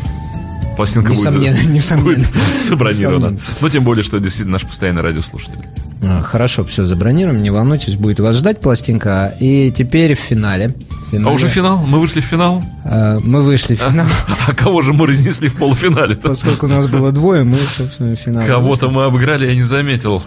Пластинка 0.77 1.11
Несомненно, 1.13 1.57
будет, 1.57 1.69
несомненно. 1.71 2.15
будет 2.27 2.63
забронирована. 2.69 3.17
Несомненно. 3.17 3.41
Но 3.61 3.69
тем 3.69 3.85
более, 3.85 4.03
что 4.03 4.19
действительно 4.19 4.53
наш 4.53 4.65
постоянный 4.65 5.03
радиослушатель. 5.03 5.59
А, 6.03 6.21
Хорошо, 6.23 6.65
все 6.65 6.85
забронируем, 6.85 7.43
не 7.43 7.51
волнуйтесь, 7.51 7.95
будет 7.97 8.21
вас 8.21 8.37
ждать 8.37 8.61
пластинка. 8.61 9.35
И 9.41 9.73
теперь 9.75 10.15
в 10.15 10.19
финале. 10.19 10.69
В 10.69 11.09
А 11.09 11.17
финале, 11.17 11.35
уже 11.35 11.49
финал? 11.49 11.79
Мы 11.89 11.99
вышли 12.01 12.21
в 12.21 12.25
финал? 12.25 12.63
Мы 12.85 13.43
вышли 13.43 13.75
в 13.75 13.79
финал. 13.81 14.07
А 14.47 14.55
кого 14.57 14.83
же 14.83 14.93
мы 14.93 15.07
разнесли 15.07 15.49
в 15.49 15.55
полуфинале? 15.57 16.17
Поскольку 16.17 16.67
у 16.67 16.69
нас 16.69 16.87
было 16.87 17.13
двое, 17.13 17.45
мы, 17.45 17.59
собственно, 17.77 18.15
в 18.15 18.19
финале. 18.19 18.47
Кого-то 18.47 18.91
мы 18.91 19.05
обыграли, 19.05 19.47
я 19.47 19.55
не 19.55 19.63
заметил. 19.63 20.23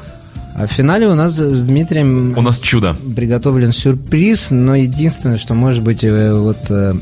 А 0.60 0.66
в 0.66 0.72
финале 0.72 1.08
у 1.08 1.14
нас 1.14 1.34
с 1.38 1.68
Дмитрием 1.68 2.34
У 2.36 2.42
нас 2.42 2.58
чудо. 2.60 2.96
приготовлен 3.16 3.72
сюрприз, 3.72 4.48
но 4.50 4.76
единственное, 4.76 5.38
что 5.38 5.54
может 5.54 5.84
быть 5.84 6.04
э, 6.04 6.34
вот 6.34 6.58
э, 6.72 6.94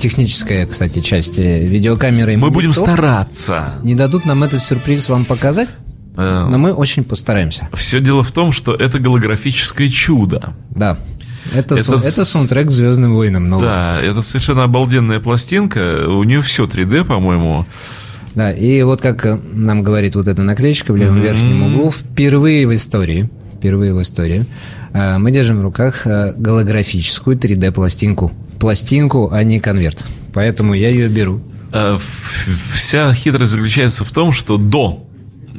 техническая, 0.00 0.66
кстати, 0.66 1.00
часть 1.00 1.38
э, 1.38 1.64
видеокамеры. 1.64 2.34
и 2.34 2.36
Мы 2.36 2.50
будем 2.50 2.72
стараться. 2.72 3.74
Не 3.82 3.94
дадут 3.94 4.24
нам 4.26 4.42
этот 4.42 4.62
сюрприз 4.62 5.08
вам 5.08 5.24
показать, 5.24 5.68
но 6.16 6.56
мы 6.56 6.72
очень 6.72 7.04
постараемся. 7.04 7.68
Все 7.74 8.00
дело 8.00 8.22
в 8.22 8.32
том, 8.32 8.52
что 8.52 8.74
это 8.74 8.98
голографическое 8.98 9.88
чудо. 9.88 10.54
Да. 10.70 10.98
Это, 11.52 11.74
Это 11.74 11.84
сау- 11.84 11.98
с- 11.98 12.04
это 12.04 12.24
саундтрек 12.24 12.70
Звездным 12.70 13.14
войнам. 13.14 13.48
новый. 13.48 13.66
Да, 13.66 14.00
это 14.02 14.20
совершенно 14.22 14.64
обалденная 14.64 15.20
пластинка. 15.20 16.06
У 16.08 16.24
нее 16.24 16.42
все 16.42 16.64
3D, 16.66 17.04
по-моему. 17.04 17.66
Да, 18.36 18.52
и 18.52 18.82
вот 18.82 19.00
как 19.00 19.24
э, 19.24 19.38
нам 19.54 19.82
говорит 19.82 20.14
вот 20.14 20.28
эта 20.28 20.42
наклеечка 20.42 20.92
в 20.92 20.96
левом 20.96 21.22
верхнем 21.22 21.62
углу, 21.62 21.90
впервые 21.90 22.66
в 22.66 22.74
истории, 22.74 23.30
впервые 23.56 23.94
в 23.94 24.02
истории, 24.02 24.44
э, 24.92 25.16
мы 25.16 25.30
держим 25.30 25.60
в 25.60 25.62
руках 25.62 26.06
э, 26.06 26.34
голографическую 26.36 27.38
3D-пластинку. 27.38 28.32
Пластинку, 28.60 29.30
а 29.32 29.42
не 29.42 29.58
конверт. 29.58 30.04
Поэтому 30.34 30.74
я 30.74 30.90
ее 30.90 31.08
беру. 31.08 31.40
Вся 32.72 33.12
хитрость 33.14 33.52
заключается 33.52 34.04
в 34.04 34.12
том, 34.12 34.32
что 34.32 34.56
до 34.58 35.02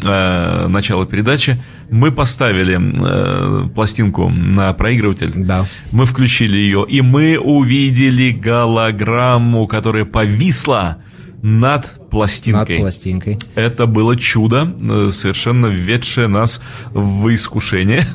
начала 0.04 1.08
передачи 1.08 1.58
мы 1.90 2.12
поставили 2.12 2.80
э, 2.80 3.70
пластинку 3.70 4.30
на 4.30 4.72
проигрыватель. 4.74 5.32
Да. 5.36 5.66
Мы 5.92 6.06
включили 6.06 6.58
ее, 6.58 6.86
и 6.88 7.02
мы 7.02 7.40
увидели 7.40 8.32
голограмму, 8.32 9.68
которая 9.68 10.06
повисла 10.06 10.98
над 11.42 11.84
Над 11.84 12.10
пластинкой. 12.10 12.78
пластинкой. 12.78 13.38
Это 13.56 13.86
было 13.86 14.16
чудо, 14.16 14.76
э, 14.80 15.10
совершенно 15.12 15.68
введшее 15.68 16.28
нас 16.28 16.62
в 16.92 17.34
искушение. 17.34 18.06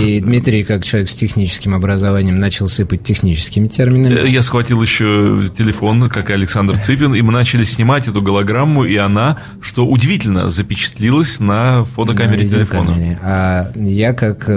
И 0.00 0.20
Дмитрий, 0.20 0.64
как 0.64 0.84
человек 0.84 1.08
с 1.08 1.14
техническим 1.14 1.74
образованием, 1.74 2.38
начал 2.38 2.68
сыпать 2.68 3.02
техническими 3.02 3.68
терминами. 3.68 4.28
Я 4.28 4.42
схватил 4.42 4.82
еще 4.82 5.44
телефон, 5.56 6.08
как 6.08 6.30
и 6.30 6.32
Александр 6.32 6.76
Цыпин, 6.76 7.14
и 7.14 7.22
мы 7.22 7.32
начали 7.32 7.62
снимать 7.62 8.08
эту 8.08 8.20
голограмму, 8.20 8.84
и 8.84 8.96
она, 8.96 9.38
что 9.60 9.86
удивительно, 9.86 10.48
запечатлилась 10.50 11.40
на 11.40 11.84
фотокамере 11.84 12.44
на 12.44 12.48
телефона. 12.48 13.18
А 13.22 13.72
я 13.76 14.12
как 14.12 14.50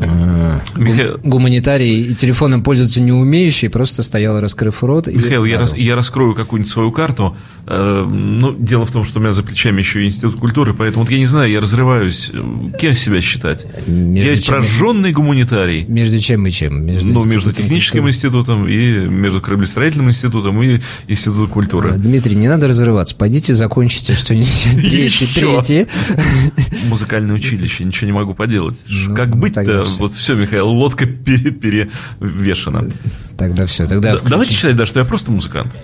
Михаил- 0.00 1.18
гум- 1.18 1.30
гуманитарий 1.30 2.02
и 2.02 2.14
телефоном 2.14 2.62
пользоваться 2.62 3.02
не 3.02 3.12
умеющий, 3.12 3.68
просто 3.68 4.02
стоял, 4.02 4.40
раскрыв 4.40 4.82
рот. 4.82 5.06
Михаил, 5.08 5.44
я, 5.44 5.58
рас- 5.58 5.76
я 5.76 5.94
раскрою 5.96 6.34
какую-нибудь 6.34 6.70
свою 6.70 6.90
карту. 6.92 7.36
Э, 7.66 8.04
ну, 8.08 8.54
дело 8.58 8.84
в 8.86 8.92
том, 8.92 9.04
что 9.04 9.18
у 9.18 9.22
меня 9.22 9.32
за 9.32 9.42
плечами 9.42 9.78
еще 9.78 10.02
и 10.02 10.06
Институт 10.06 10.36
культуры, 10.36 10.74
поэтому 10.74 11.04
вот 11.04 11.10
я 11.12 11.18
не 11.18 11.26
знаю, 11.26 11.50
я 11.50 11.60
разрываюсь. 11.60 12.30
Э, 12.32 12.40
Кем 12.78 12.94
себя 12.94 13.20
считать? 13.20 13.66
Между 13.86 14.30
я 14.32 14.36
чем- 14.38 14.54
прожженный 14.56 15.12
гуманитарий. 15.12 15.84
Между 15.86 16.18
чем 16.18 16.46
и 16.46 16.50
чем? 16.50 16.84
Между 16.84 17.12
ну, 17.12 17.24
между 17.24 17.52
техническим 17.52 18.02
культуры. 18.02 18.10
институтом 18.10 18.68
и 18.68 19.06
между 19.08 19.40
кораблестроительным 19.40 20.08
институтом 20.08 20.60
и 20.62 20.80
Институтом 21.08 21.44
А, 21.44 21.48
культуры. 21.48 21.92
Дмитрий, 21.94 22.34
не 22.36 22.48
надо 22.48 22.68
разрываться. 22.68 23.14
Пойдите, 23.14 23.54
закончите 23.54 24.12
что-нибудь. 24.14 24.68
Третье. 25.34 25.86
Музыкальное 26.88 27.34
училище, 27.36 27.84
ничего 27.84 28.06
не 28.06 28.12
могу 28.12 28.34
поделать. 28.34 28.76
Ну, 28.88 29.14
как 29.14 29.28
ну, 29.28 29.36
быть-то? 29.36 29.84
Вот 29.98 30.14
все, 30.14 30.34
Михаил, 30.34 30.68
лодка 30.68 31.06
пере- 31.06 31.50
перевешена. 31.50 32.84
Тогда 33.36 33.66
все. 33.66 33.86
Тогда 33.86 34.16
Да, 34.16 34.20
давайте 34.28 34.54
считать, 34.54 34.76
да, 34.76 34.86
что 34.86 35.00
я 35.00 35.04
просто 35.06 35.30
музыкант. 35.30 35.74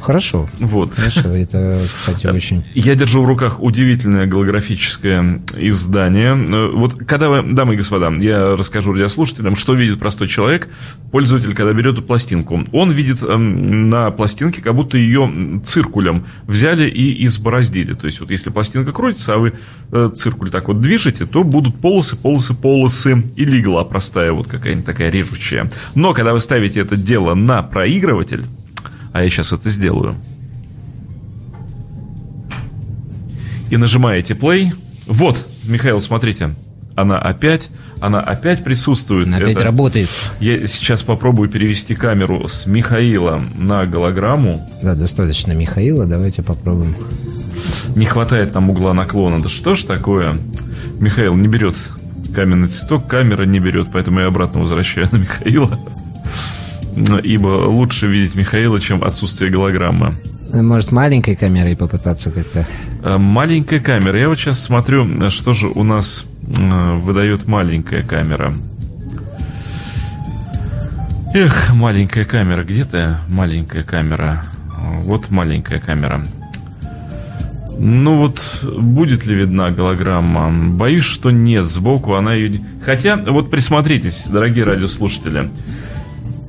Хорошо. 0.00 0.48
Вот. 0.58 0.94
Хорошо, 0.94 1.28
это, 1.28 1.82
кстати, 1.92 2.26
очень... 2.26 2.64
Я 2.74 2.94
держу 2.94 3.22
в 3.22 3.26
руках 3.26 3.62
удивительное 3.62 4.26
голографическое 4.26 5.42
издание. 5.56 6.36
Э, 6.36 6.70
Вот 6.74 6.94
когда 7.06 7.28
вы, 7.28 7.42
дамы 7.42 7.74
и 7.74 7.76
господа, 7.76 8.10
я 8.18 8.56
расскажу 8.56 8.92
радиослушателям, 8.92 9.56
что 9.56 9.74
видит 9.74 9.98
простой 9.98 10.28
человек, 10.28 10.68
пользователь, 11.10 11.54
когда 11.54 11.72
берет 11.72 11.94
эту 11.94 12.02
пластинку. 12.02 12.64
Он 12.72 12.90
видит 12.92 13.22
эм, 13.22 13.90
на 13.90 14.10
пластинке, 14.10 14.62
как 14.62 14.74
будто 14.74 14.96
ее 14.96 15.60
циркулем 15.64 16.26
взяли 16.46 16.88
и 16.88 17.26
избороздили. 17.26 17.94
То 17.94 18.06
есть 18.06 18.20
вот 18.20 18.30
если 18.30 18.50
пластинка 18.50 18.92
крутится, 18.92 19.34
а 19.34 19.38
вы 19.38 19.52
э, 19.92 20.10
циркуль 20.14 20.50
так 20.50 20.68
вот 20.68 20.80
движете, 20.80 21.26
то 21.26 21.44
будут 21.44 21.80
полосы, 21.80 22.16
полосы, 22.16 22.54
полосы 22.54 23.24
или 23.36 23.60
игла 23.60 23.84
простая, 23.84 24.32
вот 24.32 24.46
какая-нибудь 24.46 24.86
такая 24.86 25.10
режущая. 25.10 25.70
Но 25.94 26.14
когда 26.14 26.32
вы 26.32 26.40
ставите 26.40 26.80
это 26.80 26.96
дело 26.96 27.34
на 27.34 27.62
проигрыватель, 27.62 28.44
а 29.12 29.22
я 29.22 29.30
сейчас 29.30 29.52
это 29.52 29.68
сделаю, 29.70 30.16
и 33.70 33.76
нажимаете 33.76 34.34
play. 34.34 34.72
Вот, 35.06 35.36
Михаил, 35.64 36.00
смотрите, 36.00 36.54
она 36.96 37.18
опять, 37.18 37.70
она 38.00 38.20
опять 38.20 38.64
присутствует. 38.64 39.26
Она 39.28 39.38
опять 39.38 39.56
Это- 39.56 39.64
работает. 39.64 40.08
Я 40.40 40.64
сейчас 40.66 41.02
попробую 41.02 41.48
перевести 41.48 41.94
камеру 41.94 42.48
с 42.48 42.66
Михаила 42.66 43.40
на 43.56 43.86
голограмму. 43.86 44.68
Да, 44.82 44.94
достаточно 44.94 45.52
Михаила. 45.52 46.06
Давайте 46.06 46.42
попробуем. 46.42 46.96
Не 47.96 48.06
хватает 48.06 48.52
там 48.52 48.70
угла 48.70 48.92
наклона. 48.94 49.42
Да 49.42 49.48
что 49.48 49.74
ж 49.74 49.84
такое? 49.84 50.36
Михаил 50.98 51.34
не 51.34 51.48
берет 51.48 51.76
каменный 52.34 52.68
цветок, 52.68 53.06
камера 53.08 53.44
не 53.44 53.58
берет, 53.58 53.88
поэтому 53.92 54.20
я 54.20 54.26
обратно 54.26 54.60
возвращаю 54.60 55.08
на 55.10 55.16
Михаила. 55.16 55.78
Ибо 56.96 57.66
лучше 57.66 58.06
видеть 58.06 58.34
Михаила, 58.34 58.80
чем 58.80 59.02
отсутствие 59.04 59.50
голограммы. 59.50 60.14
Может, 60.52 60.90
маленькой 60.92 61.36
камерой 61.36 61.76
попытаться 61.76 62.30
как-то... 62.30 62.66
Э, 63.04 63.18
Маленькая 63.18 63.80
камера. 63.80 64.18
Я 64.18 64.28
вот 64.28 64.38
сейчас 64.38 64.60
смотрю, 64.60 65.30
что 65.30 65.54
же 65.54 65.68
у 65.68 65.84
нас 65.84 66.26
э, 66.42 66.94
выдает 66.96 67.46
маленькая 67.46 68.02
камера. 68.02 68.52
Эх, 71.32 71.72
маленькая 71.72 72.24
камера. 72.24 72.64
Где 72.64 72.84
ты, 72.84 73.14
маленькая 73.28 73.84
камера? 73.84 74.42
Вот 75.04 75.30
маленькая 75.30 75.78
камера. 75.78 76.24
Ну 77.78 78.18
вот, 78.18 78.40
будет 78.62 79.24
ли 79.26 79.34
видна 79.36 79.70
голограмма? 79.70 80.52
Боюсь, 80.72 81.04
что 81.04 81.30
нет. 81.30 81.66
Сбоку 81.66 82.14
она 82.14 82.34
ее... 82.34 82.60
Хотя, 82.84 83.16
вот 83.16 83.50
присмотритесь, 83.50 84.26
дорогие 84.26 84.64
радиослушатели. 84.64 85.48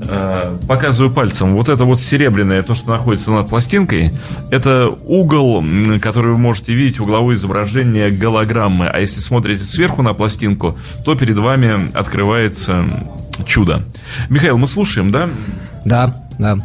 Э, 0.08 0.58
Показываю 0.68 1.12
пальцем. 1.12 1.54
Вот 1.54 1.70
это 1.70 1.86
вот 1.86 2.00
серебряное, 2.00 2.62
то, 2.62 2.76
что 2.76 2.90
находится 2.90 3.32
над 3.32 3.50
пластинкой, 3.50 4.12
это 4.50 4.90
угол, 5.06 5.64
который 6.02 6.34
вы 6.34 6.38
можете 6.38 6.74
видеть, 6.74 7.00
угловое 7.00 7.36
изображение 7.36 8.12
голограммы. 8.12 8.88
А 8.88 9.00
если 9.00 9.20
смотрите 9.20 9.64
сверху 9.64 10.02
на 10.02 10.14
пластинку, 10.14 10.78
то 11.06 11.16
перед 11.16 11.38
вами 11.38 11.92
открывается 11.96 12.84
чудо. 13.46 13.84
Михаил, 14.30 14.58
мы 14.58 14.68
слушаем, 14.68 15.12
да? 15.12 15.30
Да, 15.86 16.24
да. 16.40 16.58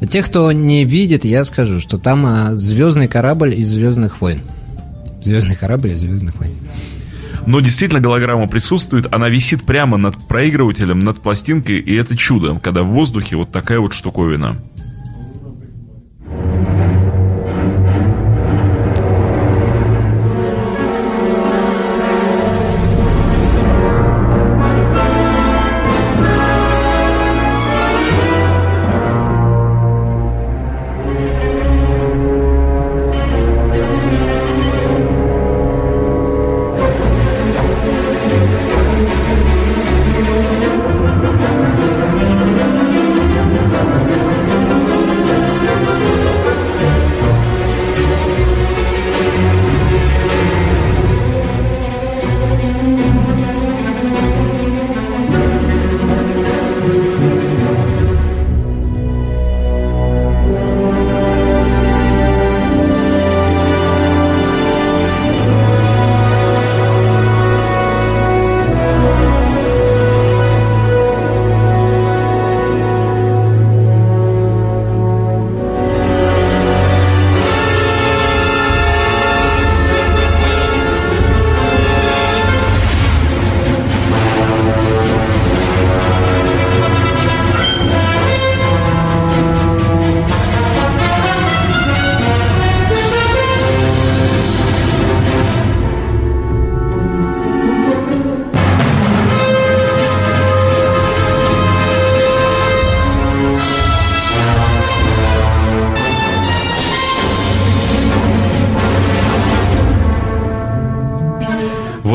Для 0.00 0.08
тех, 0.08 0.26
кто 0.26 0.50
не 0.52 0.84
видит, 0.84 1.24
я 1.24 1.44
скажу, 1.44 1.80
что 1.80 1.98
там 1.98 2.26
а, 2.26 2.56
звездный 2.56 3.08
корабль 3.08 3.54
из 3.54 3.68
Звездных 3.68 4.20
войн. 4.20 4.40
Звездный 5.20 5.56
корабль 5.56 5.92
из 5.92 6.00
Звездных 6.00 6.36
войн. 6.36 6.54
Но 7.46 7.60
действительно 7.60 8.00
голограмма 8.00 8.48
присутствует, 8.48 9.12
она 9.12 9.28
висит 9.28 9.64
прямо 9.64 9.96
над 9.96 10.16
проигрывателем, 10.28 11.00
над 11.00 11.20
пластинкой, 11.20 11.78
и 11.78 11.94
это 11.94 12.16
чудо, 12.16 12.58
когда 12.62 12.82
в 12.82 12.88
воздухе 12.88 13.36
вот 13.36 13.52
такая 13.52 13.80
вот 13.80 13.92
штуковина. 13.92 14.56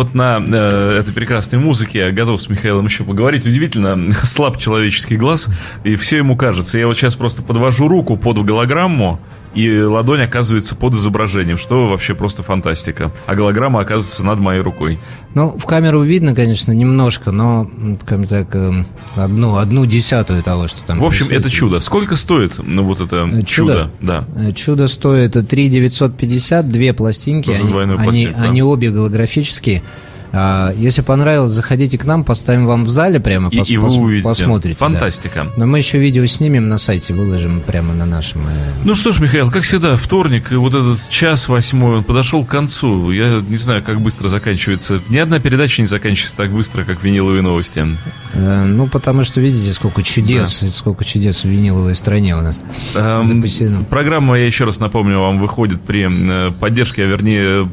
Вот 0.09 0.15
на 0.15 0.43
э, 0.45 0.99
этой 0.99 1.13
прекрасной 1.13 1.59
музыке 1.59 1.99
я 1.99 2.11
готов 2.11 2.41
с 2.41 2.49
Михаилом 2.49 2.85
еще 2.85 3.03
поговорить. 3.03 3.45
Удивительно, 3.45 4.13
слаб 4.23 4.57
человеческий 4.57 5.15
глаз, 5.15 5.49
и 5.83 5.95
все 5.95 6.17
ему 6.17 6.35
кажется. 6.35 6.77
Я 6.77 6.87
вот 6.87 6.97
сейчас 6.97 7.15
просто 7.15 7.41
подвожу 7.41 7.87
руку 7.87 8.17
под 8.17 8.43
голограмму, 8.43 9.19
и 9.55 9.81
ладонь 9.81 10.21
оказывается 10.21 10.75
под 10.75 10.93
изображением, 10.95 11.57
что 11.57 11.87
вообще 11.87 12.13
просто 12.15 12.43
фантастика. 12.43 13.11
А 13.25 13.35
голограмма 13.35 13.79
оказывается 13.81 14.23
над 14.23 14.39
моей 14.39 14.61
рукой. 14.61 14.99
Ну, 15.35 15.55
в 15.57 15.65
камеру 15.65 16.01
видно, 16.01 16.33
конечно, 16.33 16.71
немножко, 16.71 17.31
но, 17.31 17.69
скажем 18.01 18.25
так, 18.25 18.47
э, 18.55 18.83
одну, 19.15 19.57
одну 19.57 19.85
десятую 19.85 20.41
того, 20.43 20.67
что 20.67 20.83
там 20.85 20.99
В 20.99 21.05
общем, 21.05 21.25
происходит. 21.27 21.41
это 21.45 21.49
чудо. 21.55 21.79
Сколько 21.79 22.15
стоит 22.15 22.53
ну, 22.57 22.83
вот 22.83 22.99
это 22.99 23.27
Э, 23.31 23.43
чудо? 23.43 23.45
чудо? 23.45 23.91
Да. 24.01 24.25
Э, 24.35 24.53
Чудо 24.53 24.87
стоит 24.87 25.33
3 25.47 25.69
950, 25.69 26.69
две 26.69 26.93
пластинки, 26.93 27.51
За 27.51 27.59
они, 27.61 27.69
двойную 27.69 27.97
они- 27.97 28.03
пластинку, 28.05 28.39
да. 28.39 28.45
они 28.49 28.63
обе 28.63 28.89
голографические. 28.89 29.83
А, 30.31 30.73
Если 30.77 31.01
понравилось, 31.01 31.51
заходите 31.51 31.97
к 31.97 32.05
нам, 32.05 32.23
поставим 32.23 32.65
вам 32.65 32.83
в 32.85 32.89
зале 32.89 33.19
прямо, 33.19 33.49
И, 33.49 33.57
пос- 33.59 33.67
и 33.69 33.77
вы 33.77 33.87
пос- 33.87 33.99
увидите. 33.99 34.23
посмотрите. 34.27 34.77
да. 34.79 34.85
Фантастика. 34.85 35.47
Но 35.57 35.65
мы 35.65 35.79
еще 35.79 35.97
видео 35.97 36.25
снимем 36.25 36.67
на 36.67 36.77
сайте, 36.77 37.13
выложим 37.13 37.61
прямо 37.61 37.93
на 37.93 38.05
нашем... 38.05 38.41
э, 38.47 38.51
Ну 38.83 38.95
что 38.95 39.11
ж, 39.11 39.19
Михаил, 39.19 39.49
как 39.51 39.63
всегда, 39.63 39.95
вторник, 39.95 40.51
и 40.51 40.55
вот 40.55 40.73
этот 40.73 41.09
час 41.09 41.47
восьмой, 41.49 41.97
он 41.97 42.03
подошел 42.03 42.45
к 42.45 42.49
концу. 42.49 43.11
Я 43.11 43.41
не 43.47 43.57
знаю, 43.57 43.81
как 43.83 44.01
быстро 44.01 44.29
заканчивается. 44.29 45.01
Ни 45.09 45.17
одна 45.17 45.39
передача 45.39 45.81
не 45.81 45.87
заканчивается 45.87 46.37
так 46.37 46.51
быстро, 46.51 46.83
как 46.83 47.03
виниловые 47.03 47.41
новости. 47.41 47.85
э, 48.33 48.65
Ну, 48.65 48.87
потому 48.87 49.23
что 49.23 49.41
видите, 49.41 49.73
сколько 49.73 50.03
чудес, 50.03 50.63
сколько 50.73 51.03
чудес 51.05 51.43
в 51.43 51.47
виниловой 51.47 51.95
стране 51.95 52.35
у 52.37 52.41
нас 52.41 52.59
Эм, 52.95 53.23
запасено. 53.23 53.83
Программа, 53.83 54.37
я 54.37 54.45
еще 54.45 54.65
раз 54.65 54.79
напомню 54.79 55.19
вам, 55.19 55.39
выходит 55.39 55.81
при 55.81 56.07
э, 56.07 56.51
поддержке, 56.51 57.03
а 57.03 57.07
вернее, 57.07 57.67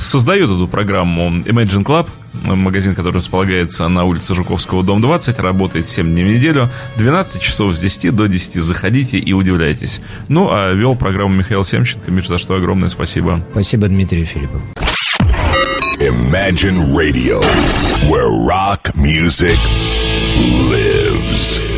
создает 0.00 0.50
эту 0.50 0.66
программу 0.66 1.30
Imagine 1.30 1.84
Club, 1.84 1.91
э, 2.00 2.54
магазин, 2.54 2.94
который 2.94 3.16
располагается 3.16 3.88
на 3.88 4.04
улице 4.04 4.34
Жуковского, 4.34 4.82
дом 4.82 5.00
20, 5.00 5.38
работает 5.38 5.88
7 5.88 6.06
дней 6.10 6.24
в 6.24 6.28
неделю, 6.28 6.68
12 6.96 7.40
часов 7.40 7.74
с 7.74 7.80
10 7.80 8.14
до 8.14 8.26
10. 8.26 8.62
Заходите 8.62 9.18
и 9.18 9.32
удивляйтесь. 9.32 10.00
Ну, 10.28 10.48
а 10.50 10.72
вел 10.72 10.96
программу 10.96 11.34
Михаил 11.34 11.64
Семченко, 11.64 12.10
Миш, 12.10 12.28
за 12.28 12.38
что 12.38 12.54
огромное 12.54 12.88
спасибо. 12.88 13.44
Спасибо, 13.52 13.88
Дмитрий 13.88 14.24
Филиппов. 14.24 14.62
Imagine 16.00 16.92
Radio, 16.92 17.40
where 18.10 18.28
rock 18.28 18.92
music 18.96 19.56
lives. 20.68 21.71